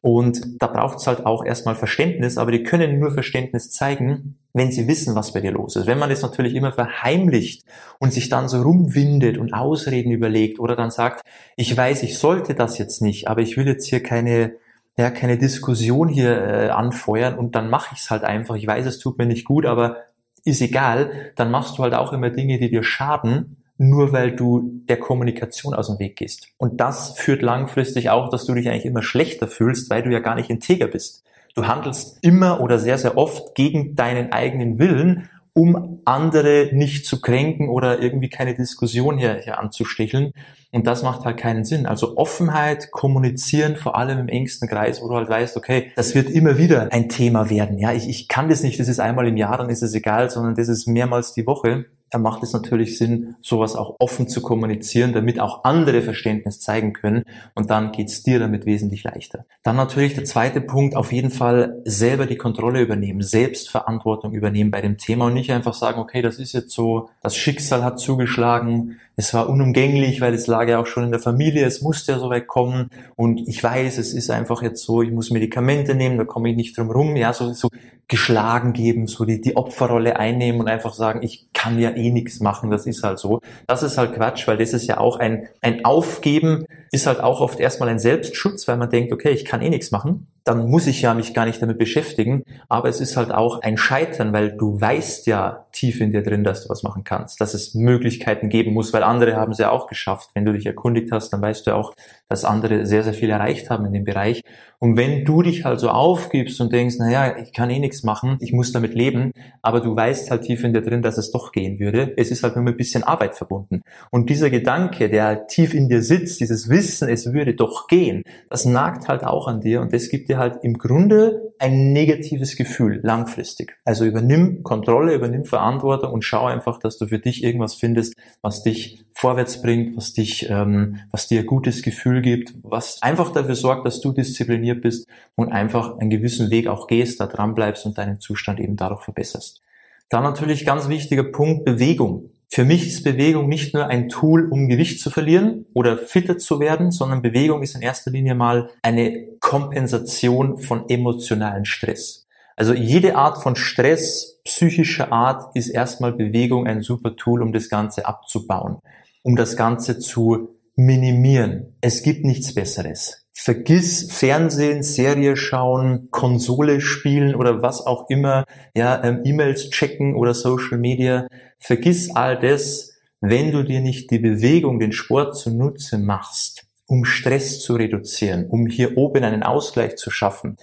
Und 0.00 0.40
da 0.62 0.68
braucht 0.68 1.00
es 1.00 1.06
halt 1.06 1.26
auch 1.26 1.44
erstmal 1.44 1.74
Verständnis, 1.74 2.38
aber 2.38 2.50
die 2.50 2.62
können 2.62 2.98
nur 2.98 3.10
Verständnis 3.10 3.70
zeigen, 3.70 4.38
wenn 4.54 4.72
sie 4.72 4.88
wissen, 4.88 5.14
was 5.14 5.34
bei 5.34 5.42
dir 5.42 5.52
los 5.52 5.76
ist. 5.76 5.86
Wenn 5.86 5.98
man 5.98 6.08
das 6.08 6.22
natürlich 6.22 6.54
immer 6.54 6.72
verheimlicht 6.72 7.66
und 7.98 8.14
sich 8.14 8.30
dann 8.30 8.48
so 8.48 8.62
rumwindet 8.62 9.36
und 9.36 9.52
Ausreden 9.52 10.12
überlegt 10.12 10.58
oder 10.58 10.76
dann 10.76 10.90
sagt, 10.90 11.26
ich 11.56 11.76
weiß, 11.76 12.02
ich 12.04 12.16
sollte 12.16 12.54
das 12.54 12.78
jetzt 12.78 13.02
nicht, 13.02 13.28
aber 13.28 13.42
ich 13.42 13.58
will 13.58 13.66
jetzt 13.66 13.86
hier 13.86 14.02
keine, 14.02 14.54
ja, 14.98 15.10
keine 15.10 15.38
Diskussion 15.38 16.08
hier 16.08 16.30
äh, 16.30 16.68
anfeuern 16.70 17.36
und 17.36 17.54
dann 17.54 17.70
mache 17.70 17.94
ich 17.94 18.00
es 18.00 18.10
halt 18.10 18.24
einfach. 18.24 18.54
Ich 18.54 18.66
weiß, 18.66 18.86
es 18.86 18.98
tut 18.98 19.18
mir 19.18 19.26
nicht 19.26 19.44
gut, 19.44 19.66
aber 19.66 19.98
ist 20.44 20.62
egal. 20.62 21.32
Dann 21.36 21.50
machst 21.50 21.76
du 21.76 21.82
halt 21.82 21.94
auch 21.94 22.12
immer 22.12 22.30
Dinge, 22.30 22.58
die 22.58 22.70
dir 22.70 22.82
schaden 22.82 23.56
nur 23.78 24.12
weil 24.12 24.34
du 24.34 24.82
der 24.88 24.98
Kommunikation 24.98 25.74
aus 25.74 25.88
dem 25.88 25.98
Weg 25.98 26.16
gehst. 26.16 26.48
Und 26.56 26.80
das 26.80 27.12
führt 27.18 27.42
langfristig 27.42 28.10
auch, 28.10 28.30
dass 28.30 28.46
du 28.46 28.54
dich 28.54 28.68
eigentlich 28.68 28.86
immer 28.86 29.02
schlechter 29.02 29.48
fühlst, 29.48 29.90
weil 29.90 30.02
du 30.02 30.10
ja 30.10 30.20
gar 30.20 30.34
nicht 30.34 30.50
integer 30.50 30.88
bist. 30.88 31.24
Du 31.54 31.66
handelst 31.66 32.18
immer 32.22 32.60
oder 32.60 32.78
sehr, 32.78 32.98
sehr 32.98 33.16
oft 33.16 33.54
gegen 33.54 33.94
deinen 33.94 34.32
eigenen 34.32 34.78
Willen, 34.78 35.28
um 35.56 36.02
andere 36.04 36.68
nicht 36.72 37.06
zu 37.06 37.22
kränken 37.22 37.70
oder 37.70 38.02
irgendwie 38.02 38.28
keine 38.28 38.54
Diskussion 38.54 39.16
hier, 39.16 39.40
hier 39.42 39.58
anzusticheln. 39.58 40.32
Und 40.70 40.86
das 40.86 41.02
macht 41.02 41.24
halt 41.24 41.38
keinen 41.38 41.64
Sinn. 41.64 41.86
Also 41.86 42.18
Offenheit, 42.18 42.90
kommunizieren, 42.90 43.76
vor 43.76 43.96
allem 43.96 44.18
im 44.18 44.28
engsten 44.28 44.68
Kreis, 44.68 45.00
wo 45.00 45.08
du 45.08 45.14
halt 45.14 45.30
weißt, 45.30 45.56
okay, 45.56 45.92
das 45.96 46.14
wird 46.14 46.28
immer 46.28 46.58
wieder 46.58 46.92
ein 46.92 47.08
Thema 47.08 47.48
werden. 47.48 47.78
Ja, 47.78 47.94
ich, 47.94 48.06
ich 48.06 48.28
kann 48.28 48.50
das 48.50 48.62
nicht, 48.62 48.78
das 48.78 48.88
ist 48.88 49.00
einmal 49.00 49.26
im 49.26 49.38
Jahr, 49.38 49.56
dann 49.56 49.70
ist 49.70 49.82
es 49.82 49.94
egal, 49.94 50.28
sondern 50.28 50.56
das 50.56 50.68
ist 50.68 50.86
mehrmals 50.86 51.32
die 51.32 51.46
Woche 51.46 51.86
da 52.10 52.18
macht 52.18 52.42
es 52.42 52.52
natürlich 52.52 52.98
Sinn, 52.98 53.34
sowas 53.42 53.74
auch 53.74 53.96
offen 53.98 54.28
zu 54.28 54.40
kommunizieren, 54.40 55.12
damit 55.12 55.40
auch 55.40 55.64
andere 55.64 56.02
Verständnis 56.02 56.60
zeigen 56.60 56.92
können 56.92 57.24
und 57.54 57.70
dann 57.70 57.92
geht's 57.92 58.22
dir 58.22 58.38
damit 58.38 58.64
wesentlich 58.64 59.02
leichter. 59.02 59.44
Dann 59.62 59.76
natürlich 59.76 60.14
der 60.14 60.24
zweite 60.24 60.60
Punkt, 60.60 60.94
auf 60.94 61.12
jeden 61.12 61.30
Fall 61.30 61.82
selber 61.84 62.26
die 62.26 62.36
Kontrolle 62.36 62.80
übernehmen, 62.80 63.22
Selbstverantwortung 63.22 64.32
übernehmen 64.34 64.70
bei 64.70 64.80
dem 64.80 64.98
Thema 64.98 65.26
und 65.26 65.34
nicht 65.34 65.50
einfach 65.50 65.74
sagen, 65.74 66.00
okay, 66.00 66.22
das 66.22 66.38
ist 66.38 66.52
jetzt 66.52 66.70
so, 66.70 67.08
das 67.22 67.36
Schicksal 67.36 67.82
hat 67.82 67.98
zugeschlagen, 67.98 68.98
es 69.16 69.32
war 69.32 69.48
unumgänglich, 69.48 70.20
weil 70.20 70.34
es 70.34 70.46
lag 70.46 70.68
ja 70.68 70.78
auch 70.78 70.86
schon 70.86 71.04
in 71.04 71.10
der 71.10 71.20
Familie, 71.20 71.64
es 71.64 71.80
musste 71.80 72.12
ja 72.12 72.18
so 72.18 72.28
weit 72.28 72.46
kommen 72.46 72.90
und 73.16 73.48
ich 73.48 73.62
weiß, 73.62 73.98
es 73.98 74.12
ist 74.12 74.30
einfach 74.30 74.62
jetzt 74.62 74.84
so, 74.84 75.02
ich 75.02 75.10
muss 75.10 75.30
Medikamente 75.30 75.94
nehmen, 75.94 76.18
da 76.18 76.24
komme 76.24 76.50
ich 76.50 76.56
nicht 76.56 76.76
drum 76.76 76.90
rum, 76.90 77.16
ja, 77.16 77.32
so, 77.32 77.52
so 77.52 77.68
geschlagen 78.08 78.72
geben, 78.72 79.06
so 79.08 79.24
die, 79.24 79.40
die 79.40 79.56
Opferrolle 79.56 80.18
einnehmen 80.18 80.60
und 80.60 80.68
einfach 80.68 80.94
sagen, 80.94 81.22
ich 81.22 81.46
kann 81.52 81.78
ja 81.78 81.90
eh 81.96 82.10
nichts 82.10 82.40
machen, 82.40 82.70
das 82.70 82.86
ist 82.86 83.02
halt 83.02 83.18
so. 83.18 83.40
Das 83.66 83.82
ist 83.82 83.98
halt 83.98 84.14
Quatsch, 84.14 84.46
weil 84.46 84.58
das 84.58 84.72
ist 84.72 84.86
ja 84.86 84.98
auch 84.98 85.18
ein, 85.18 85.48
ein 85.60 85.84
Aufgeben, 85.84 86.66
ist 86.92 87.06
halt 87.06 87.20
auch 87.20 87.40
oft 87.40 87.60
erstmal 87.60 87.88
ein 87.88 87.98
Selbstschutz, 87.98 88.68
weil 88.68 88.76
man 88.76 88.90
denkt, 88.90 89.12
okay, 89.12 89.30
ich 89.30 89.44
kann 89.44 89.62
eh 89.62 89.70
nichts 89.70 89.90
machen 89.90 90.26
dann 90.46 90.70
muss 90.70 90.86
ich 90.86 91.02
ja 91.02 91.12
mich 91.12 91.34
gar 91.34 91.44
nicht 91.44 91.60
damit 91.60 91.76
beschäftigen. 91.76 92.44
Aber 92.68 92.88
es 92.88 93.00
ist 93.00 93.16
halt 93.16 93.32
auch 93.32 93.62
ein 93.62 93.76
Scheitern, 93.76 94.32
weil 94.32 94.56
du 94.56 94.80
weißt 94.80 95.26
ja 95.26 95.66
tief 95.72 96.00
in 96.00 96.12
dir 96.12 96.22
drin, 96.22 96.44
dass 96.44 96.62
du 96.62 96.68
was 96.68 96.84
machen 96.84 97.02
kannst, 97.02 97.40
dass 97.40 97.52
es 97.52 97.74
Möglichkeiten 97.74 98.48
geben 98.48 98.72
muss, 98.72 98.92
weil 98.92 99.02
andere 99.02 99.34
haben 99.34 99.52
es 99.52 99.58
ja 99.58 99.70
auch 99.70 99.88
geschafft. 99.88 100.30
Wenn 100.34 100.44
du 100.44 100.52
dich 100.52 100.64
erkundigt 100.64 101.10
hast, 101.10 101.30
dann 101.30 101.42
weißt 101.42 101.66
du 101.66 101.74
auch, 101.74 101.94
dass 102.28 102.44
andere 102.44 102.86
sehr, 102.86 103.02
sehr 103.02 103.12
viel 103.12 103.28
erreicht 103.28 103.70
haben 103.70 103.86
in 103.86 103.92
dem 103.92 104.04
Bereich. 104.04 104.42
Und 104.78 104.96
wenn 104.96 105.24
du 105.24 105.42
dich 105.42 105.64
halt 105.64 105.80
so 105.80 105.88
aufgibst 105.88 106.60
und 106.60 106.72
denkst, 106.72 106.96
naja, 106.98 107.36
ich 107.38 107.52
kann 107.52 107.70
eh 107.70 107.78
nichts 107.78 108.04
machen, 108.04 108.36
ich 108.40 108.52
muss 108.52 108.72
damit 108.72 108.94
leben, 108.94 109.32
aber 109.62 109.80
du 109.80 109.96
weißt 109.96 110.30
halt 110.30 110.42
tief 110.42 110.62
in 110.62 110.74
dir 110.74 110.82
drin, 110.82 111.02
dass 111.02 111.18
es 111.18 111.32
doch 111.32 111.50
gehen 111.50 111.80
würde, 111.80 112.12
es 112.16 112.30
ist 112.30 112.42
halt 112.42 112.54
nur 112.54 112.64
mit 112.64 112.74
ein 112.74 112.76
bisschen 112.76 113.02
Arbeit 113.02 113.34
verbunden. 113.34 113.82
Und 114.10 114.30
dieser 114.30 114.50
Gedanke, 114.50 115.08
der 115.08 115.46
tief 115.46 115.74
in 115.74 115.88
dir 115.88 116.02
sitzt, 116.02 116.40
dieses 116.40 116.68
es 116.76 117.32
würde 117.32 117.54
doch 117.54 117.88
gehen, 117.88 118.22
das 118.48 118.64
nagt 118.64 119.08
halt 119.08 119.24
auch 119.24 119.48
an 119.48 119.60
dir 119.60 119.80
und 119.80 119.92
das 119.92 120.08
gibt 120.08 120.28
dir 120.28 120.36
dir 120.36 120.38
halt 120.38 120.58
im 120.62 120.78
Grunde 120.78 121.52
ein 121.58 121.92
negatives 121.92 122.56
Gefühl 122.56 123.00
langfristig. 123.02 123.76
Also 123.84 124.04
übernimm 124.04 124.62
Kontrolle, 124.62 125.14
übernimm 125.14 125.44
Verantwortung 125.44 126.12
und 126.12 126.22
schau 126.22 126.46
einfach, 126.46 126.78
dass 126.78 126.98
du 126.98 127.06
für 127.06 127.18
dich 127.18 127.42
irgendwas 127.42 127.74
findest, 127.74 128.14
was 128.42 128.62
dich 128.62 129.04
vorwärts 129.12 129.62
bringt, 129.62 129.96
was 129.96 130.12
dich, 130.12 130.48
ähm, 130.50 131.00
was 131.10 131.28
dir 131.28 131.40
ein 131.40 131.46
gutes 131.46 131.82
Gefühl 131.82 132.22
gibt, 132.22 132.54
was 132.62 133.02
einfach 133.02 133.32
dafür 133.32 133.54
sorgt, 133.54 133.86
dass 133.86 134.00
du 134.00 134.12
diszipliniert 134.12 134.82
bist 134.82 135.08
und 135.34 135.50
einfach 135.50 135.98
einen 135.98 136.10
gewissen 136.10 136.50
Weg 136.50 136.68
auch 136.68 136.86
gehst, 136.86 137.20
da 137.20 137.26
dran 137.26 137.54
bleibst 137.54 137.86
und 137.86 137.98
deinen 137.98 138.20
Zustand 138.20 138.60
eben 138.60 138.76
dadurch 138.76 139.02
verbesserst. 139.02 139.62
Dann 140.08 140.22
natürlich 140.22 140.64
ganz 140.64 140.88
wichtiger 140.88 141.24
Punkt 141.24 141.64
Bewegung. 141.64 142.30
Für 142.48 142.64
mich 142.64 142.86
ist 142.86 143.04
Bewegung 143.04 143.48
nicht 143.48 143.74
nur 143.74 143.88
ein 143.88 144.08
Tool, 144.08 144.48
um 144.50 144.68
Gewicht 144.68 145.00
zu 145.00 145.10
verlieren 145.10 145.66
oder 145.74 145.98
fitter 145.98 146.38
zu 146.38 146.60
werden, 146.60 146.90
sondern 146.90 147.22
Bewegung 147.22 147.62
ist 147.62 147.74
in 147.74 147.82
erster 147.82 148.10
Linie 148.10 148.34
mal 148.34 148.70
eine 148.82 149.26
Kompensation 149.40 150.58
von 150.58 150.88
emotionalen 150.88 151.64
Stress. 151.64 152.26
Also 152.56 152.72
jede 152.72 153.16
Art 153.16 153.42
von 153.42 153.54
Stress, 153.54 154.40
psychischer 154.44 155.12
Art, 155.12 155.54
ist 155.54 155.68
erstmal 155.68 156.12
Bewegung 156.12 156.66
ein 156.66 156.80
super 156.80 157.14
Tool, 157.16 157.42
um 157.42 157.52
das 157.52 157.68
Ganze 157.68 158.06
abzubauen, 158.06 158.78
um 159.22 159.36
das 159.36 159.56
Ganze 159.56 159.98
zu 159.98 160.56
minimieren. 160.76 161.76
Es 161.80 162.02
gibt 162.02 162.24
nichts 162.24 162.54
Besseres. 162.54 163.25
Vergiss 163.38 164.10
Fernsehen, 164.10 164.82
Serie 164.82 165.36
schauen, 165.36 166.08
Konsole 166.10 166.80
spielen 166.80 167.34
oder 167.34 167.60
was 167.60 167.86
auch 167.86 168.08
immer, 168.08 168.44
ja, 168.74 169.04
ähm, 169.04 169.20
E-Mails 169.24 169.68
checken 169.68 170.16
oder 170.16 170.32
Social 170.32 170.78
Media. 170.78 171.28
Vergiss 171.58 172.10
all 172.16 172.38
das, 172.38 172.94
wenn 173.20 173.52
du 173.52 173.62
dir 173.62 173.80
nicht 173.80 174.10
die 174.10 174.18
Bewegung, 174.18 174.80
den 174.80 174.92
Sport 174.92 175.36
zunutze 175.36 175.98
machst, 175.98 176.66
um 176.86 177.04
Stress 177.04 177.60
zu 177.60 177.74
reduzieren, 177.74 178.46
um 178.48 178.66
hier 178.66 178.96
oben 178.96 179.22
einen 179.22 179.42
Ausgleich 179.42 179.96
zu 179.96 180.10
schaffen. 180.10 180.56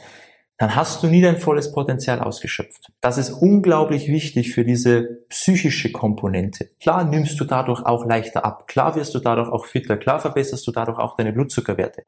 dann 0.58 0.76
hast 0.76 1.04
du 1.04 1.08
nie 1.08 1.22
dein 1.22 1.38
volles 1.38 1.74
Potenzial 1.74 2.22
ausgeschöpft. 2.22 2.88
Das 3.02 3.18
ist 3.18 3.32
unglaublich 3.32 4.08
wichtig 4.08 4.54
für 4.54 4.64
diese 4.64 5.26
psychische 5.30 5.92
Komponente. 5.92 6.70
Klar 6.80 7.04
nimmst 7.04 7.40
du 7.40 7.46
dadurch 7.46 7.86
auch 7.86 8.06
leichter 8.06 8.46
ab, 8.46 8.68
klar 8.68 8.96
wirst 8.96 9.14
du 9.14 9.20
dadurch 9.20 9.50
auch 9.50 9.66
fitter, 9.66 9.98
klar 9.98 10.20
verbesserst 10.20 10.66
du 10.66 10.72
dadurch 10.72 11.00
auch 11.00 11.16
deine 11.18 11.34
Blutzuckerwerte. 11.34 12.04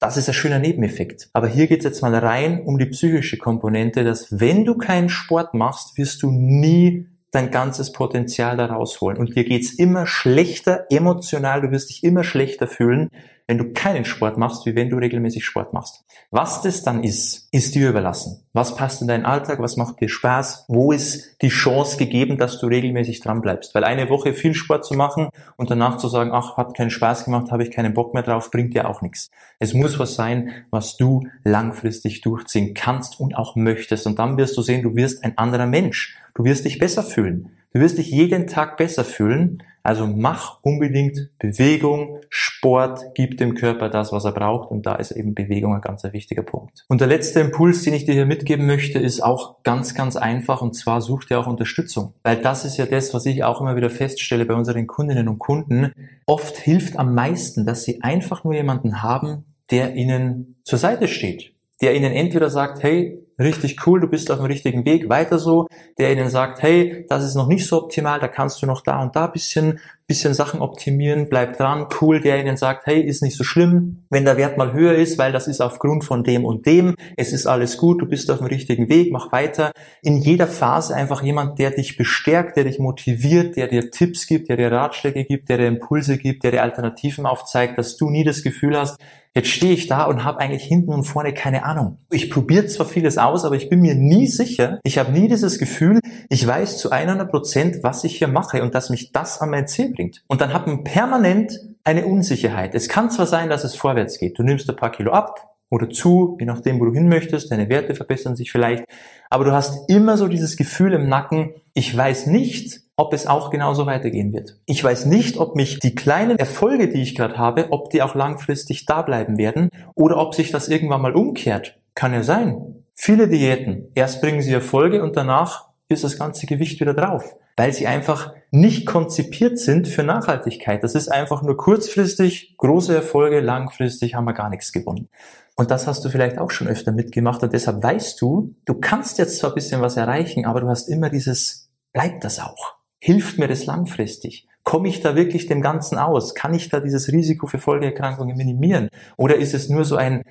Das 0.00 0.16
ist 0.16 0.28
ein 0.28 0.34
schöner 0.34 0.58
Nebeneffekt. 0.58 1.28
Aber 1.34 1.46
hier 1.46 1.66
geht 1.66 1.80
es 1.80 1.84
jetzt 1.84 2.00
mal 2.00 2.14
rein 2.14 2.62
um 2.62 2.78
die 2.78 2.86
psychische 2.86 3.36
Komponente, 3.36 4.02
dass 4.02 4.40
wenn 4.40 4.64
du 4.64 4.76
keinen 4.76 5.10
Sport 5.10 5.52
machst, 5.52 5.98
wirst 5.98 6.22
du 6.22 6.30
nie 6.30 7.06
dein 7.32 7.50
ganzes 7.50 7.92
Potenzial 7.92 8.56
da 8.56 8.66
rausholen. 8.66 9.18
Und 9.18 9.36
dir 9.36 9.44
geht's 9.44 9.74
immer 9.74 10.06
schlechter 10.06 10.86
emotional, 10.88 11.60
du 11.60 11.70
wirst 11.70 11.90
dich 11.90 12.02
immer 12.02 12.24
schlechter 12.24 12.66
fühlen, 12.66 13.10
wenn 13.50 13.58
du 13.58 13.72
keinen 13.72 14.04
Sport 14.04 14.38
machst, 14.38 14.64
wie 14.64 14.76
wenn 14.76 14.90
du 14.90 14.96
regelmäßig 14.96 15.44
Sport 15.44 15.72
machst. 15.72 16.04
Was 16.30 16.62
das 16.62 16.84
dann 16.84 17.02
ist, 17.02 17.48
ist 17.50 17.74
dir 17.74 17.90
überlassen. 17.90 18.44
Was 18.52 18.76
passt 18.76 19.02
in 19.02 19.08
deinen 19.08 19.24
Alltag? 19.24 19.58
Was 19.58 19.76
macht 19.76 20.00
dir 20.00 20.08
Spaß? 20.08 20.66
Wo 20.68 20.92
ist 20.92 21.36
die 21.42 21.48
Chance 21.48 21.96
gegeben, 21.96 22.38
dass 22.38 22.60
du 22.60 22.68
regelmäßig 22.68 23.18
dran 23.18 23.40
bleibst? 23.40 23.74
Weil 23.74 23.82
eine 23.82 24.08
Woche 24.08 24.34
viel 24.34 24.54
Sport 24.54 24.84
zu 24.84 24.94
machen 24.94 25.30
und 25.56 25.68
danach 25.68 25.96
zu 25.96 26.06
sagen, 26.06 26.30
ach, 26.32 26.56
hat 26.58 26.76
keinen 26.76 26.90
Spaß 26.90 27.24
gemacht, 27.24 27.50
habe 27.50 27.64
ich 27.64 27.72
keinen 27.72 27.92
Bock 27.92 28.14
mehr 28.14 28.22
drauf, 28.22 28.52
bringt 28.52 28.72
dir 28.72 28.88
auch 28.88 29.02
nichts. 29.02 29.30
Es 29.58 29.74
muss 29.74 29.98
was 29.98 30.14
sein, 30.14 30.52
was 30.70 30.96
du 30.96 31.26
langfristig 31.42 32.20
durchziehen 32.20 32.72
kannst 32.74 33.18
und 33.18 33.36
auch 33.36 33.56
möchtest. 33.56 34.06
Und 34.06 34.20
dann 34.20 34.36
wirst 34.36 34.56
du 34.56 34.62
sehen, 34.62 34.84
du 34.84 34.94
wirst 34.94 35.24
ein 35.24 35.36
anderer 35.36 35.66
Mensch. 35.66 36.16
Du 36.36 36.44
wirst 36.44 36.66
dich 36.66 36.78
besser 36.78 37.02
fühlen. 37.02 37.50
Du 37.72 37.80
wirst 37.80 37.98
dich 37.98 38.10
jeden 38.12 38.46
Tag 38.46 38.76
besser 38.76 39.04
fühlen. 39.04 39.60
Also 39.82 40.06
mach 40.06 40.58
unbedingt 40.62 41.30
Bewegung, 41.38 42.20
Sport, 42.28 43.14
gib 43.14 43.38
dem 43.38 43.54
Körper 43.54 43.88
das, 43.88 44.12
was 44.12 44.24
er 44.24 44.32
braucht. 44.32 44.70
Und 44.70 44.86
da 44.86 44.96
ist 44.96 45.10
eben 45.12 45.34
Bewegung 45.34 45.74
ein 45.74 45.80
ganz 45.80 46.04
wichtiger 46.04 46.42
Punkt. 46.42 46.84
Und 46.88 47.00
der 47.00 47.08
letzte 47.08 47.40
Impuls, 47.40 47.82
den 47.82 47.94
ich 47.94 48.04
dir 48.04 48.14
hier 48.14 48.26
mitgeben 48.26 48.66
möchte, 48.66 48.98
ist 48.98 49.20
auch 49.22 49.62
ganz, 49.62 49.94
ganz 49.94 50.16
einfach. 50.16 50.62
Und 50.62 50.74
zwar 50.74 51.00
such 51.00 51.24
dir 51.24 51.38
auch 51.40 51.46
Unterstützung. 51.46 52.14
Weil 52.22 52.36
das 52.36 52.64
ist 52.64 52.76
ja 52.76 52.86
das, 52.86 53.14
was 53.14 53.26
ich 53.26 53.44
auch 53.44 53.60
immer 53.60 53.76
wieder 53.76 53.90
feststelle 53.90 54.44
bei 54.44 54.54
unseren 54.54 54.86
Kundinnen 54.86 55.28
und 55.28 55.38
Kunden. 55.38 55.92
Oft 56.26 56.56
hilft 56.58 56.98
am 56.98 57.14
meisten, 57.14 57.64
dass 57.64 57.84
sie 57.84 58.02
einfach 58.02 58.44
nur 58.44 58.54
jemanden 58.54 59.02
haben, 59.02 59.44
der 59.70 59.94
ihnen 59.94 60.56
zur 60.64 60.78
Seite 60.78 61.08
steht. 61.08 61.54
Der 61.80 61.94
ihnen 61.94 62.12
entweder 62.12 62.50
sagt, 62.50 62.82
hey, 62.82 63.18
richtig 63.40 63.86
cool, 63.86 64.00
du 64.00 64.08
bist 64.08 64.30
auf 64.30 64.38
dem 64.38 64.46
richtigen 64.46 64.84
Weg, 64.84 65.08
weiter 65.08 65.38
so, 65.38 65.66
der 65.98 66.12
ihnen 66.12 66.28
sagt, 66.28 66.62
hey, 66.62 67.06
das 67.08 67.24
ist 67.24 67.34
noch 67.34 67.46
nicht 67.46 67.66
so 67.66 67.82
optimal, 67.82 68.20
da 68.20 68.28
kannst 68.28 68.62
du 68.62 68.66
noch 68.66 68.82
da 68.82 69.00
und 69.02 69.16
da 69.16 69.26
bisschen, 69.26 69.80
bisschen 70.10 70.34
Sachen 70.34 70.60
optimieren, 70.60 71.28
bleib 71.28 71.56
dran, 71.56 71.86
cool, 72.00 72.20
der 72.20 72.40
ihnen 72.40 72.56
sagt, 72.56 72.84
hey, 72.86 73.00
ist 73.00 73.22
nicht 73.22 73.36
so 73.36 73.44
schlimm, 73.44 74.02
wenn 74.10 74.24
der 74.24 74.36
Wert 74.36 74.58
mal 74.58 74.72
höher 74.72 74.96
ist, 74.96 75.18
weil 75.18 75.30
das 75.30 75.46
ist 75.46 75.60
aufgrund 75.60 76.02
von 76.02 76.24
dem 76.24 76.44
und 76.44 76.66
dem, 76.66 76.96
es 77.16 77.32
ist 77.32 77.46
alles 77.46 77.76
gut, 77.76 78.02
du 78.02 78.06
bist 78.06 78.28
auf 78.28 78.38
dem 78.38 78.48
richtigen 78.48 78.88
Weg, 78.88 79.12
mach 79.12 79.30
weiter. 79.30 79.70
In 80.02 80.16
jeder 80.16 80.48
Phase 80.48 80.96
einfach 80.96 81.22
jemand, 81.22 81.60
der 81.60 81.70
dich 81.70 81.96
bestärkt, 81.96 82.56
der 82.56 82.64
dich 82.64 82.80
motiviert, 82.80 83.54
der 83.54 83.68
dir 83.68 83.92
Tipps 83.92 84.26
gibt, 84.26 84.48
der 84.48 84.56
dir 84.56 84.72
Ratschläge 84.72 85.24
gibt, 85.24 85.48
der 85.48 85.58
dir 85.58 85.68
Impulse 85.68 86.18
gibt, 86.18 86.42
der 86.42 86.50
dir 86.50 86.62
Alternativen 86.64 87.24
aufzeigt, 87.24 87.78
dass 87.78 87.96
du 87.96 88.10
nie 88.10 88.24
das 88.24 88.42
Gefühl 88.42 88.76
hast, 88.76 88.98
Jetzt 89.32 89.50
stehe 89.50 89.72
ich 89.72 89.86
da 89.86 90.06
und 90.06 90.24
habe 90.24 90.40
eigentlich 90.40 90.64
hinten 90.64 90.92
und 90.92 91.04
vorne 91.04 91.32
keine 91.32 91.64
Ahnung. 91.64 91.98
Ich 92.10 92.30
probiere 92.30 92.66
zwar 92.66 92.84
vieles 92.84 93.16
aus, 93.16 93.44
aber 93.44 93.54
ich 93.54 93.68
bin 93.68 93.80
mir 93.80 93.94
nie 93.94 94.26
sicher. 94.26 94.80
Ich 94.82 94.98
habe 94.98 95.12
nie 95.12 95.28
dieses 95.28 95.60
Gefühl, 95.60 96.00
ich 96.28 96.44
weiß 96.44 96.78
zu 96.78 96.90
100 96.90 97.30
Prozent, 97.30 97.76
was 97.82 98.02
ich 98.02 98.18
hier 98.18 98.26
mache 98.26 98.60
und 98.60 98.74
dass 98.74 98.90
mich 98.90 99.12
das 99.12 99.40
an 99.40 99.50
mein 99.50 99.68
Ziel 99.68 99.92
bringt. 99.92 99.99
Und 100.26 100.40
dann 100.40 100.52
hat 100.52 100.66
man 100.66 100.84
permanent 100.84 101.58
eine 101.84 102.06
Unsicherheit. 102.06 102.74
Es 102.74 102.88
kann 102.88 103.10
zwar 103.10 103.26
sein, 103.26 103.48
dass 103.48 103.64
es 103.64 103.74
vorwärts 103.74 104.18
geht. 104.18 104.38
Du 104.38 104.42
nimmst 104.42 104.68
ein 104.68 104.76
paar 104.76 104.92
Kilo 104.92 105.12
ab 105.12 105.50
oder 105.70 105.88
zu, 105.88 106.36
je 106.40 106.46
nachdem, 106.46 106.80
wo 106.80 106.84
du 106.84 106.92
hin 106.92 107.08
möchtest. 107.08 107.50
Deine 107.50 107.68
Werte 107.68 107.94
verbessern 107.94 108.36
sich 108.36 108.50
vielleicht. 108.52 108.84
Aber 109.30 109.44
du 109.44 109.52
hast 109.52 109.88
immer 109.88 110.16
so 110.16 110.28
dieses 110.28 110.56
Gefühl 110.56 110.92
im 110.92 111.08
Nacken, 111.08 111.54
ich 111.74 111.96
weiß 111.96 112.26
nicht, 112.26 112.80
ob 112.96 113.14
es 113.14 113.26
auch 113.26 113.50
genauso 113.50 113.86
weitergehen 113.86 114.32
wird. 114.32 114.58
Ich 114.66 114.84
weiß 114.84 115.06
nicht, 115.06 115.38
ob 115.38 115.56
mich 115.56 115.78
die 115.78 115.94
kleinen 115.94 116.38
Erfolge, 116.38 116.88
die 116.88 117.00
ich 117.00 117.14
gerade 117.14 117.38
habe, 117.38 117.68
ob 117.70 117.90
die 117.90 118.02
auch 118.02 118.14
langfristig 118.14 118.84
da 118.84 119.00
bleiben 119.02 119.38
werden 119.38 119.70
oder 119.94 120.18
ob 120.18 120.34
sich 120.34 120.50
das 120.50 120.68
irgendwann 120.68 121.00
mal 121.00 121.14
umkehrt. 121.14 121.78
Kann 121.94 122.12
ja 122.12 122.22
sein. 122.22 122.84
Viele 122.94 123.28
Diäten, 123.28 123.88
erst 123.94 124.20
bringen 124.20 124.42
sie 124.42 124.52
Erfolge 124.52 125.02
und 125.02 125.16
danach 125.16 125.69
ist 125.90 126.04
das 126.04 126.18
ganze 126.18 126.46
Gewicht 126.46 126.80
wieder 126.80 126.94
drauf, 126.94 127.36
weil 127.56 127.72
sie 127.72 127.86
einfach 127.86 128.32
nicht 128.52 128.86
konzipiert 128.86 129.58
sind 129.58 129.88
für 129.88 130.04
Nachhaltigkeit. 130.04 130.82
Das 130.84 130.94
ist 130.94 131.08
einfach 131.08 131.42
nur 131.42 131.56
kurzfristig, 131.56 132.54
große 132.56 132.94
Erfolge, 132.94 133.40
langfristig 133.40 134.14
haben 134.14 134.24
wir 134.24 134.32
gar 134.32 134.50
nichts 134.50 134.72
gewonnen. 134.72 135.08
Und 135.56 135.70
das 135.72 135.88
hast 135.88 136.04
du 136.04 136.08
vielleicht 136.08 136.38
auch 136.38 136.52
schon 136.52 136.68
öfter 136.68 136.92
mitgemacht 136.92 137.42
und 137.42 137.52
deshalb 137.52 137.82
weißt 137.82 138.20
du, 138.20 138.54
du 138.64 138.74
kannst 138.74 139.18
jetzt 139.18 139.38
zwar 139.38 139.50
ein 139.50 139.56
bisschen 139.56 139.82
was 139.82 139.96
erreichen, 139.96 140.46
aber 140.46 140.60
du 140.60 140.68
hast 140.68 140.88
immer 140.88 141.10
dieses, 141.10 141.68
bleibt 141.92 142.24
das 142.24 142.38
auch? 142.38 142.76
Hilft 143.00 143.38
mir 143.38 143.48
das 143.48 143.66
langfristig? 143.66 144.46
Komme 144.62 144.88
ich 144.88 145.00
da 145.00 145.16
wirklich 145.16 145.46
dem 145.46 145.60
Ganzen 145.60 145.98
aus? 145.98 146.34
Kann 146.36 146.54
ich 146.54 146.68
da 146.68 146.78
dieses 146.78 147.10
Risiko 147.10 147.48
für 147.48 147.58
Folgeerkrankungen 147.58 148.36
minimieren? 148.36 148.90
Oder 149.16 149.36
ist 149.36 149.54
es 149.54 149.68
nur 149.68 149.84
so 149.84 149.96
ein, 149.96 150.22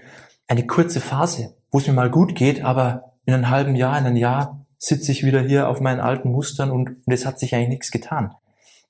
eine 0.47 0.65
kurze 0.65 1.01
Phase, 1.01 1.55
wo 1.69 1.79
es 1.79 1.87
mir 1.87 1.93
mal 1.93 2.09
gut 2.09 2.35
geht, 2.35 2.63
aber 2.63 3.13
in 3.25 3.33
einem 3.33 3.49
halben 3.49 3.75
Jahr, 3.75 3.97
in 3.97 4.05
einem 4.05 4.15
Jahr 4.15 4.65
sitze 4.79 5.11
ich 5.11 5.23
wieder 5.23 5.41
hier 5.41 5.67
auf 5.67 5.81
meinen 5.81 5.99
alten 5.99 6.31
Mustern 6.31 6.71
und, 6.71 6.89
und 7.05 7.13
es 7.13 7.25
hat 7.25 7.37
sich 7.37 7.53
eigentlich 7.53 7.69
nichts 7.69 7.91
getan. 7.91 8.33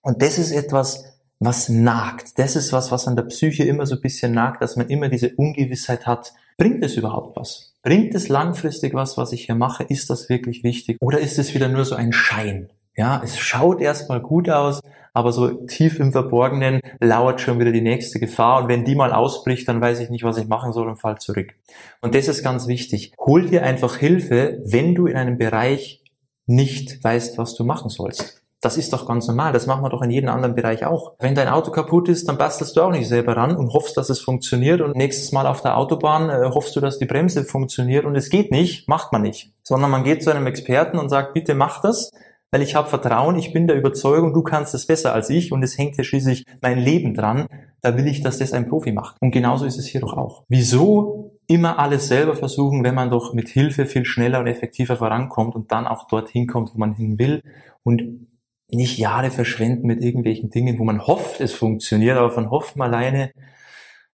Und 0.02 0.22
das 0.22 0.38
ist 0.38 0.52
etwas, 0.52 1.04
was 1.40 1.68
nagt. 1.68 2.38
Das 2.38 2.56
ist 2.56 2.72
was, 2.72 2.92
was 2.92 3.08
an 3.08 3.16
der 3.16 3.24
Psyche 3.24 3.64
immer 3.64 3.86
so 3.86 3.96
ein 3.96 4.02
bisschen 4.02 4.32
nagt, 4.34 4.62
dass 4.62 4.76
man 4.76 4.88
immer 4.90 5.10
diese 5.10 5.36
Ungewissheit 5.36 6.06
hat. 6.06 6.34
Bringt 6.58 6.84
es 6.84 6.96
überhaupt 6.96 7.36
was? 7.38 7.74
Bringt 7.82 8.14
es 8.14 8.28
langfristig 8.28 8.94
was, 8.94 9.18
was 9.18 9.32
ich 9.32 9.46
hier 9.46 9.56
mache? 9.56 9.84
Ist 9.84 10.10
das 10.10 10.30
wirklich 10.30 10.64
wichtig? 10.64 10.98
Oder 11.02 11.20
ist 11.20 11.40
es 11.40 11.54
wieder 11.54 11.70
nur 11.70 11.86
so 11.86 11.96
ein 11.96 12.14
Schein? 12.14 12.70
Ja, 13.00 13.22
es 13.24 13.38
schaut 13.38 13.80
erstmal 13.80 14.20
gut 14.20 14.50
aus, 14.50 14.82
aber 15.14 15.32
so 15.32 15.48
tief 15.48 16.02
im 16.02 16.12
Verborgenen 16.12 16.82
lauert 17.00 17.40
schon 17.40 17.58
wieder 17.58 17.72
die 17.72 17.80
nächste 17.80 18.20
Gefahr 18.20 18.62
und 18.62 18.68
wenn 18.68 18.84
die 18.84 18.94
mal 18.94 19.14
ausbricht, 19.14 19.70
dann 19.70 19.80
weiß 19.80 20.02
ich 20.02 20.10
nicht, 20.10 20.26
was 20.26 20.36
ich 20.36 20.50
machen 20.50 20.74
soll 20.74 20.90
und 20.90 20.98
fall 20.98 21.18
zurück. 21.18 21.54
Und 22.02 22.14
das 22.14 22.28
ist 22.28 22.44
ganz 22.44 22.68
wichtig. 22.68 23.14
Hol 23.18 23.46
dir 23.46 23.64
einfach 23.64 23.96
Hilfe, 23.96 24.62
wenn 24.66 24.96
du 24.96 25.08
in 25.08 25.16
einem 25.16 25.38
Bereich 25.38 26.04
nicht 26.46 27.02
weißt, 27.02 27.38
was 27.38 27.56
du 27.56 27.64
machen 27.64 27.90
sollst. 27.90 28.42
Das 28.60 28.76
ist 28.76 28.92
doch 28.92 29.08
ganz 29.08 29.30
normal. 29.30 29.54
Das 29.54 29.66
machen 29.66 29.82
wir 29.82 29.90
doch 29.90 30.02
in 30.02 30.12
jedem 30.12 30.28
anderen 30.28 30.54
Bereich 30.54 30.86
auch. 30.86 31.14
Wenn 31.20 31.36
dein 31.36 31.48
Auto 31.48 31.72
kaputt 31.72 32.10
ist, 32.10 32.28
dann 32.28 32.38
bastelst 32.38 32.76
du 32.76 32.82
auch 32.82 32.92
nicht 32.92 33.08
selber 33.08 33.38
ran 33.38 33.56
und 33.56 33.72
hoffst, 33.72 33.96
dass 33.96 34.10
es 34.10 34.20
funktioniert. 34.20 34.82
Und 34.82 34.98
nächstes 34.98 35.32
Mal 35.32 35.48
auf 35.48 35.62
der 35.62 35.78
Autobahn 35.78 36.30
äh, 36.30 36.50
hoffst 36.54 36.76
du, 36.76 36.82
dass 36.82 37.00
die 37.00 37.06
Bremse 37.06 37.46
funktioniert 37.46 38.04
und 38.04 38.18
es 38.18 38.30
geht 38.30 38.52
nicht, 38.52 38.90
macht 38.90 39.14
man 39.14 39.22
nicht. 39.22 39.54
Sondern 39.64 39.90
man 39.90 40.04
geht 40.04 40.22
zu 40.22 40.32
einem 40.32 40.48
Experten 40.48 41.00
und 41.00 41.08
sagt, 41.08 41.34
bitte 41.34 41.56
mach 41.56 41.82
das 41.82 42.12
weil 42.52 42.62
ich 42.62 42.76
habe 42.76 42.90
Vertrauen, 42.90 43.38
ich 43.38 43.54
bin 43.54 43.68
der 43.68 43.76
Überzeugung, 43.76 44.34
du 44.34 44.42
kannst 44.42 44.74
es 44.74 44.88
besser 44.88 45.14
als 45.14 45.30
ich 45.30 45.52
und 45.52 45.64
es 45.64 45.78
hängt 45.78 45.98
ja 45.98 46.04
schließlich 46.04 46.46
mein 46.62 46.80
Leben 46.80 47.14
dran. 47.14 47.48
Da 47.82 47.98
will 47.98 48.08
ich, 48.08 48.22
dass 48.22 48.40
das 48.40 48.54
ein 48.54 48.68
Profi 48.68 48.92
macht. 48.92 49.18
Und 49.22 49.32
genauso 49.32 49.66
ist 49.66 49.78
es 49.78 49.86
hier 49.86 50.02
doch 50.02 50.18
auch. 50.18 50.44
Wieso 50.50 51.40
immer 51.48 51.80
alles 51.80 52.08
selber 52.08 52.36
versuchen, 52.36 52.84
wenn 52.84 52.96
man 52.96 53.10
doch 53.10 53.34
mit 53.34 53.50
Hilfe 53.50 53.86
viel 53.86 54.06
schneller 54.06 54.40
und 54.40 54.48
effektiver 54.48 54.98
vorankommt 54.98 55.56
und 55.56 55.72
dann 55.72 55.88
auch 55.88 56.08
dorthin 56.08 56.48
kommt, 56.48 56.74
wo 56.74 56.80
man 56.80 56.96
hin 56.96 57.18
will 57.20 57.42
und 57.84 58.28
nicht 58.72 58.98
Jahre 58.98 59.32
verschwenden 59.32 59.88
mit 59.88 60.02
irgendwelchen 60.02 60.50
Dingen, 60.50 60.78
wo 60.78 60.84
man 60.84 61.08
hofft, 61.08 61.42
es 61.42 61.54
funktioniert, 61.54 62.18
aber 62.18 62.30
von 62.30 62.52
Hoffen 62.52 62.82
alleine 62.82 63.32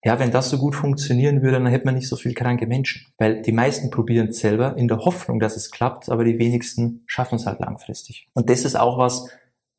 ja, 0.05 0.19
wenn 0.19 0.29
das 0.29 0.51
so 0.51 0.59
gut 0.59 0.75
funktionieren 0.75 1.41
würde, 1.41 1.57
dann 1.57 1.65
hätte 1.65 1.85
man 1.85 1.95
nicht 1.95 2.07
so 2.07 2.15
viel 2.15 2.35
kranke 2.35 2.67
Menschen. 2.67 3.07
Weil 3.17 3.41
die 3.41 3.51
meisten 3.51 3.89
probieren 3.89 4.27
es 4.27 4.39
selber 4.39 4.77
in 4.77 4.87
der 4.87 4.99
Hoffnung, 4.99 5.39
dass 5.39 5.55
es 5.55 5.71
klappt, 5.71 6.09
aber 6.09 6.23
die 6.23 6.37
wenigsten 6.37 7.01
schaffen 7.07 7.37
es 7.37 7.47
halt 7.47 7.59
langfristig. 7.59 8.27
Und 8.35 8.47
das 8.51 8.65
ist 8.65 8.75
auch 8.75 8.99
was, 8.99 9.27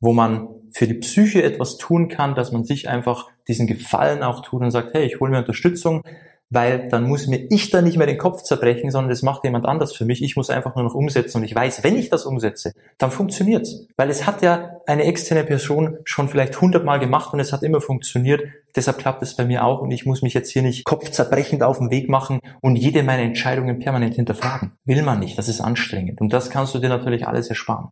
wo 0.01 0.11
man 0.11 0.49
für 0.73 0.85
die 0.85 0.95
Psyche 0.95 1.43
etwas 1.43 1.77
tun 1.77 2.09
kann, 2.09 2.35
dass 2.35 2.51
man 2.51 2.65
sich 2.65 2.89
einfach 2.89 3.29
diesen 3.47 3.67
Gefallen 3.67 4.21
auch 4.21 4.41
tut 4.41 4.61
und 4.61 4.71
sagt, 4.71 4.93
hey, 4.93 5.05
ich 5.05 5.21
hole 5.21 5.31
mir 5.31 5.39
Unterstützung, 5.39 6.03
weil 6.49 6.87
dann 6.89 7.03
muss 7.03 7.27
mir 7.27 7.45
ich 7.49 7.69
da 7.69 7.81
nicht 7.81 7.97
mehr 7.97 8.07
den 8.07 8.17
Kopf 8.17 8.41
zerbrechen, 8.43 8.89
sondern 8.89 9.09
das 9.09 9.21
macht 9.21 9.43
jemand 9.43 9.65
anders 9.65 9.93
für 9.93 10.05
mich. 10.05 10.23
Ich 10.23 10.35
muss 10.35 10.49
einfach 10.49 10.75
nur 10.75 10.85
noch 10.85 10.93
umsetzen 10.93 11.37
und 11.37 11.43
ich 11.43 11.53
weiß, 11.53 11.83
wenn 11.83 11.97
ich 11.97 12.09
das 12.09 12.25
umsetze, 12.25 12.73
dann 12.97 13.11
funktioniert's, 13.11 13.85
weil 13.97 14.09
es 14.09 14.25
hat 14.25 14.41
ja 14.41 14.77
eine 14.85 15.03
externe 15.03 15.43
Person 15.43 15.97
schon 16.05 16.29
vielleicht 16.29 16.59
hundertmal 16.61 16.99
gemacht 16.99 17.33
und 17.33 17.39
es 17.39 17.51
hat 17.51 17.63
immer 17.63 17.81
funktioniert. 17.81 18.43
Deshalb 18.75 18.97
klappt 18.97 19.21
es 19.23 19.35
bei 19.35 19.45
mir 19.45 19.65
auch 19.65 19.81
und 19.81 19.91
ich 19.91 20.05
muss 20.05 20.21
mich 20.21 20.33
jetzt 20.33 20.51
hier 20.51 20.61
nicht 20.61 20.85
kopfzerbrechend 20.85 21.63
auf 21.63 21.79
den 21.79 21.91
Weg 21.91 22.09
machen 22.09 22.39
und 22.61 22.77
jede 22.77 23.03
meiner 23.03 23.23
Entscheidungen 23.23 23.79
permanent 23.79 24.15
hinterfragen. 24.15 24.73
Will 24.85 25.01
man 25.03 25.19
nicht, 25.19 25.37
das 25.37 25.49
ist 25.49 25.59
anstrengend 25.59 26.21
und 26.21 26.31
das 26.31 26.49
kannst 26.49 26.73
du 26.73 26.79
dir 26.79 26.89
natürlich 26.89 27.27
alles 27.27 27.49
ersparen. 27.49 27.89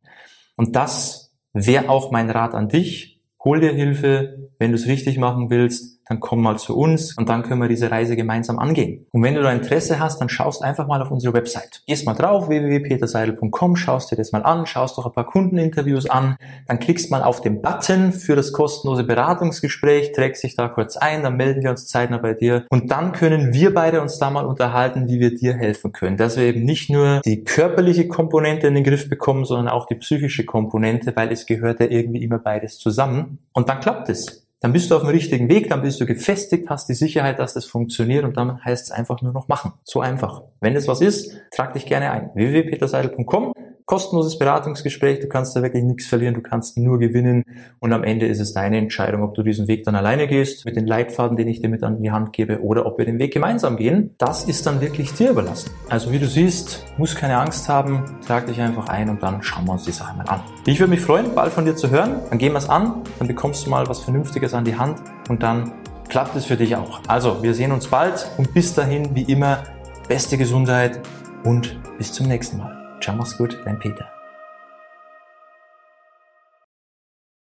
Und 0.56 0.76
das 0.76 1.34
wäre 1.52 1.90
auch 1.90 2.12
mein 2.12 2.30
Rat 2.30 2.54
an 2.54 2.70
dich. 2.70 3.20
Hol 3.44 3.60
dir 3.60 3.74
Hilfe, 3.74 4.50
wenn 4.58 4.72
du 4.72 4.76
es 4.76 4.88
richtig 4.88 5.18
machen 5.18 5.50
willst 5.50 5.95
dann 6.08 6.20
komm 6.20 6.42
mal 6.42 6.58
zu 6.58 6.78
uns 6.78 7.18
und 7.18 7.30
dann 7.30 7.44
können 7.44 7.62
wir 7.62 7.68
diese 7.68 7.90
Reise 7.90 8.16
gemeinsam 8.16 8.60
angehen. 8.60 9.06
Und 9.12 9.24
wenn 9.24 9.36
du 9.36 9.42
da 9.42 9.52
Interesse 9.52 10.00
hast, 10.00 10.22
dann 10.22 10.30
schaust 10.30 10.64
einfach 10.64 10.88
mal 10.88 11.02
auf 11.02 11.12
unsere 11.12 11.34
Website. 11.34 11.82
Gehst 11.88 12.06
mal 12.06 12.14
drauf, 12.14 12.48
www.peterseidel.com, 12.48 13.76
schaust 13.76 14.12
dir 14.12 14.16
das 14.16 14.32
mal 14.32 14.44
an, 14.44 14.66
schaust 14.66 14.98
doch 14.98 15.06
ein 15.06 15.12
paar 15.12 15.26
Kundeninterviews 15.26 16.10
an, 16.10 16.38
dann 16.68 16.80
klickst 16.80 17.12
mal 17.12 17.24
auf 17.24 17.42
den 17.42 17.62
Button 17.62 18.14
für 18.14 18.36
das 18.36 18.52
kostenlose 18.52 19.04
Beratungsgespräch, 19.04 20.12
trägst 20.12 20.44
dich 20.44 20.56
da 20.56 20.68
kurz 20.68 20.98
ein, 20.98 21.24
dann 21.24 21.38
melden 21.38 21.64
wir 21.64 21.72
uns 21.72 21.88
zeitnah 21.88 22.18
bei 22.18 22.34
dir 22.34 22.66
und 22.70 22.92
dann 22.92 23.12
können 23.12 23.54
wir 23.54 23.74
beide 23.74 24.02
uns 24.02 24.20
da 24.20 24.30
mal 24.30 24.46
unterhalten, 24.46 25.08
wie 25.08 25.20
wir 25.20 25.36
dir 25.36 25.56
helfen 25.56 25.92
können. 25.92 26.18
Dass 26.18 26.38
wir 26.38 26.44
eben 26.44 26.64
nicht 26.64 26.90
nur 26.90 27.22
die 27.26 27.44
körperliche 27.44 28.08
Komponente 28.08 28.68
in 28.68 28.76
den 28.76 28.84
Griff 28.84 29.10
bekommen, 29.10 29.46
sondern 29.46 29.70
auch 29.70 29.88
die 29.88 29.96
psychische 29.96 30.46
Komponente, 30.46 31.16
weil 31.16 31.32
es 31.32 31.46
gehört 31.46 31.80
ja 31.80 31.88
irgendwie 31.88 32.24
immer 32.24 32.40
beides 32.40 32.78
zusammen. 32.78 33.40
Und 33.54 33.70
dann 33.70 33.80
klappt 33.80 34.10
es 34.10 34.45
dann 34.66 34.74
bist 34.74 34.90
du 34.90 34.96
auf 34.96 35.04
dem 35.04 35.12
richtigen 35.12 35.48
Weg, 35.48 35.70
dann 35.70 35.84
bist 35.84 36.02
du 36.02 36.08
gefestigt, 36.08 36.72
hast 36.72 36.90
die 36.90 36.96
Sicherheit, 36.96 37.38
dass 37.38 37.54
das 37.54 37.66
funktioniert 37.66 38.24
und 38.24 38.36
dann 38.36 38.66
heißt 38.66 38.86
es 38.86 38.92
einfach 38.92 39.22
nur 39.22 39.32
noch 39.32 39.48
machen. 39.48 39.74
So 39.84 40.02
einfach. 40.02 40.42
Wenn 40.60 40.74
das 40.74 40.88
was 40.88 41.02
ist, 41.02 41.38
trag 41.52 41.74
dich 41.74 41.86
gerne 41.86 42.10
ein. 42.10 42.32
www.peterseidel.com 42.34 43.54
kostenloses 43.86 44.40
Beratungsgespräch, 44.40 45.20
du 45.20 45.28
kannst 45.28 45.56
da 45.56 45.62
wirklich 45.62 45.84
nichts 45.84 46.08
verlieren, 46.08 46.34
du 46.34 46.42
kannst 46.42 46.78
nur 46.78 47.00
gewinnen 47.00 47.44
und 47.80 47.94
am 47.94 48.04
Ende 48.04 48.26
ist 48.26 48.40
es 48.40 48.54
deine 48.54 48.78
Entscheidung, 48.78 49.22
ob 49.22 49.36
du 49.36 49.44
diesen 49.44 49.68
Weg 49.68 49.84
dann 49.84 49.96
alleine 49.96 50.28
gehst, 50.28 50.66
mit 50.66 50.76
den 50.76 50.88
Leitfaden, 50.88 51.38
den 51.38 51.48
ich 51.48 51.62
dir 51.62 51.70
mit 51.70 51.84
an 51.84 52.02
die 52.02 52.12
Hand 52.12 52.34
gebe, 52.34 52.62
oder 52.62 52.86
ob 52.86 52.98
wir 52.98 53.06
den 53.06 53.20
Weg 53.20 53.34
gemeinsam 53.34 53.78
gehen. 53.78 54.16
Das 54.18 54.46
ist 54.46 54.66
dann 54.66 54.82
wirklich 54.82 55.14
dir 55.14 55.32
überlassen. 55.32 55.70
Also 55.90 56.12
wie 56.12 56.20
du 56.20 56.26
siehst, 56.26 56.84
musst 56.98 57.16
keine 57.16 57.38
Angst 57.38 57.70
haben, 57.70 58.04
trag 58.26 58.48
dich 58.48 58.60
einfach 58.60 58.90
ein 58.90 59.10
und 59.10 59.22
dann 59.22 59.44
schauen 59.44 59.66
wir 59.66 59.74
uns 59.74 59.84
die 59.84 59.92
Sache 59.92 60.18
mal 60.18 60.26
an. 60.28 60.42
Ich 60.66 60.80
würde 60.80 60.90
mich 60.90 61.02
freuen, 61.02 61.36
bald 61.36 61.54
von 61.54 61.66
dir 61.66 61.76
zu 61.76 61.92
hören, 61.92 62.22
dann 62.30 62.40
gehen 62.40 62.54
wir 62.54 62.60
es 62.60 62.70
an, 62.70 63.04
dann 63.20 63.28
bekommst 63.28 63.66
du 63.66 63.70
mal 63.70 63.88
was 63.88 64.00
Vernünftiges 64.00 64.54
an 64.54 64.66
die 64.66 64.76
Hand 64.76 65.00
und 65.30 65.44
dann 65.44 65.72
klappt 66.10 66.36
es 66.36 66.46
für 66.46 66.58
dich 66.58 66.76
auch. 66.76 67.02
Also, 67.08 67.42
wir 67.44 67.54
sehen 67.54 67.72
uns 67.72 67.88
bald 67.88 68.30
und 68.38 68.54
bis 68.54 68.74
dahin, 68.74 69.16
wie 69.16 69.24
immer, 69.24 69.64
beste 70.08 70.38
Gesundheit 70.38 71.02
und 71.44 71.80
bis 71.98 72.14
zum 72.14 72.28
nächsten 72.28 72.58
Mal. 72.58 72.75
Ciao, 73.00 73.16
mach's 73.16 73.38
gut, 73.38 73.60
dein 73.66 73.78
Peter. 73.78 74.15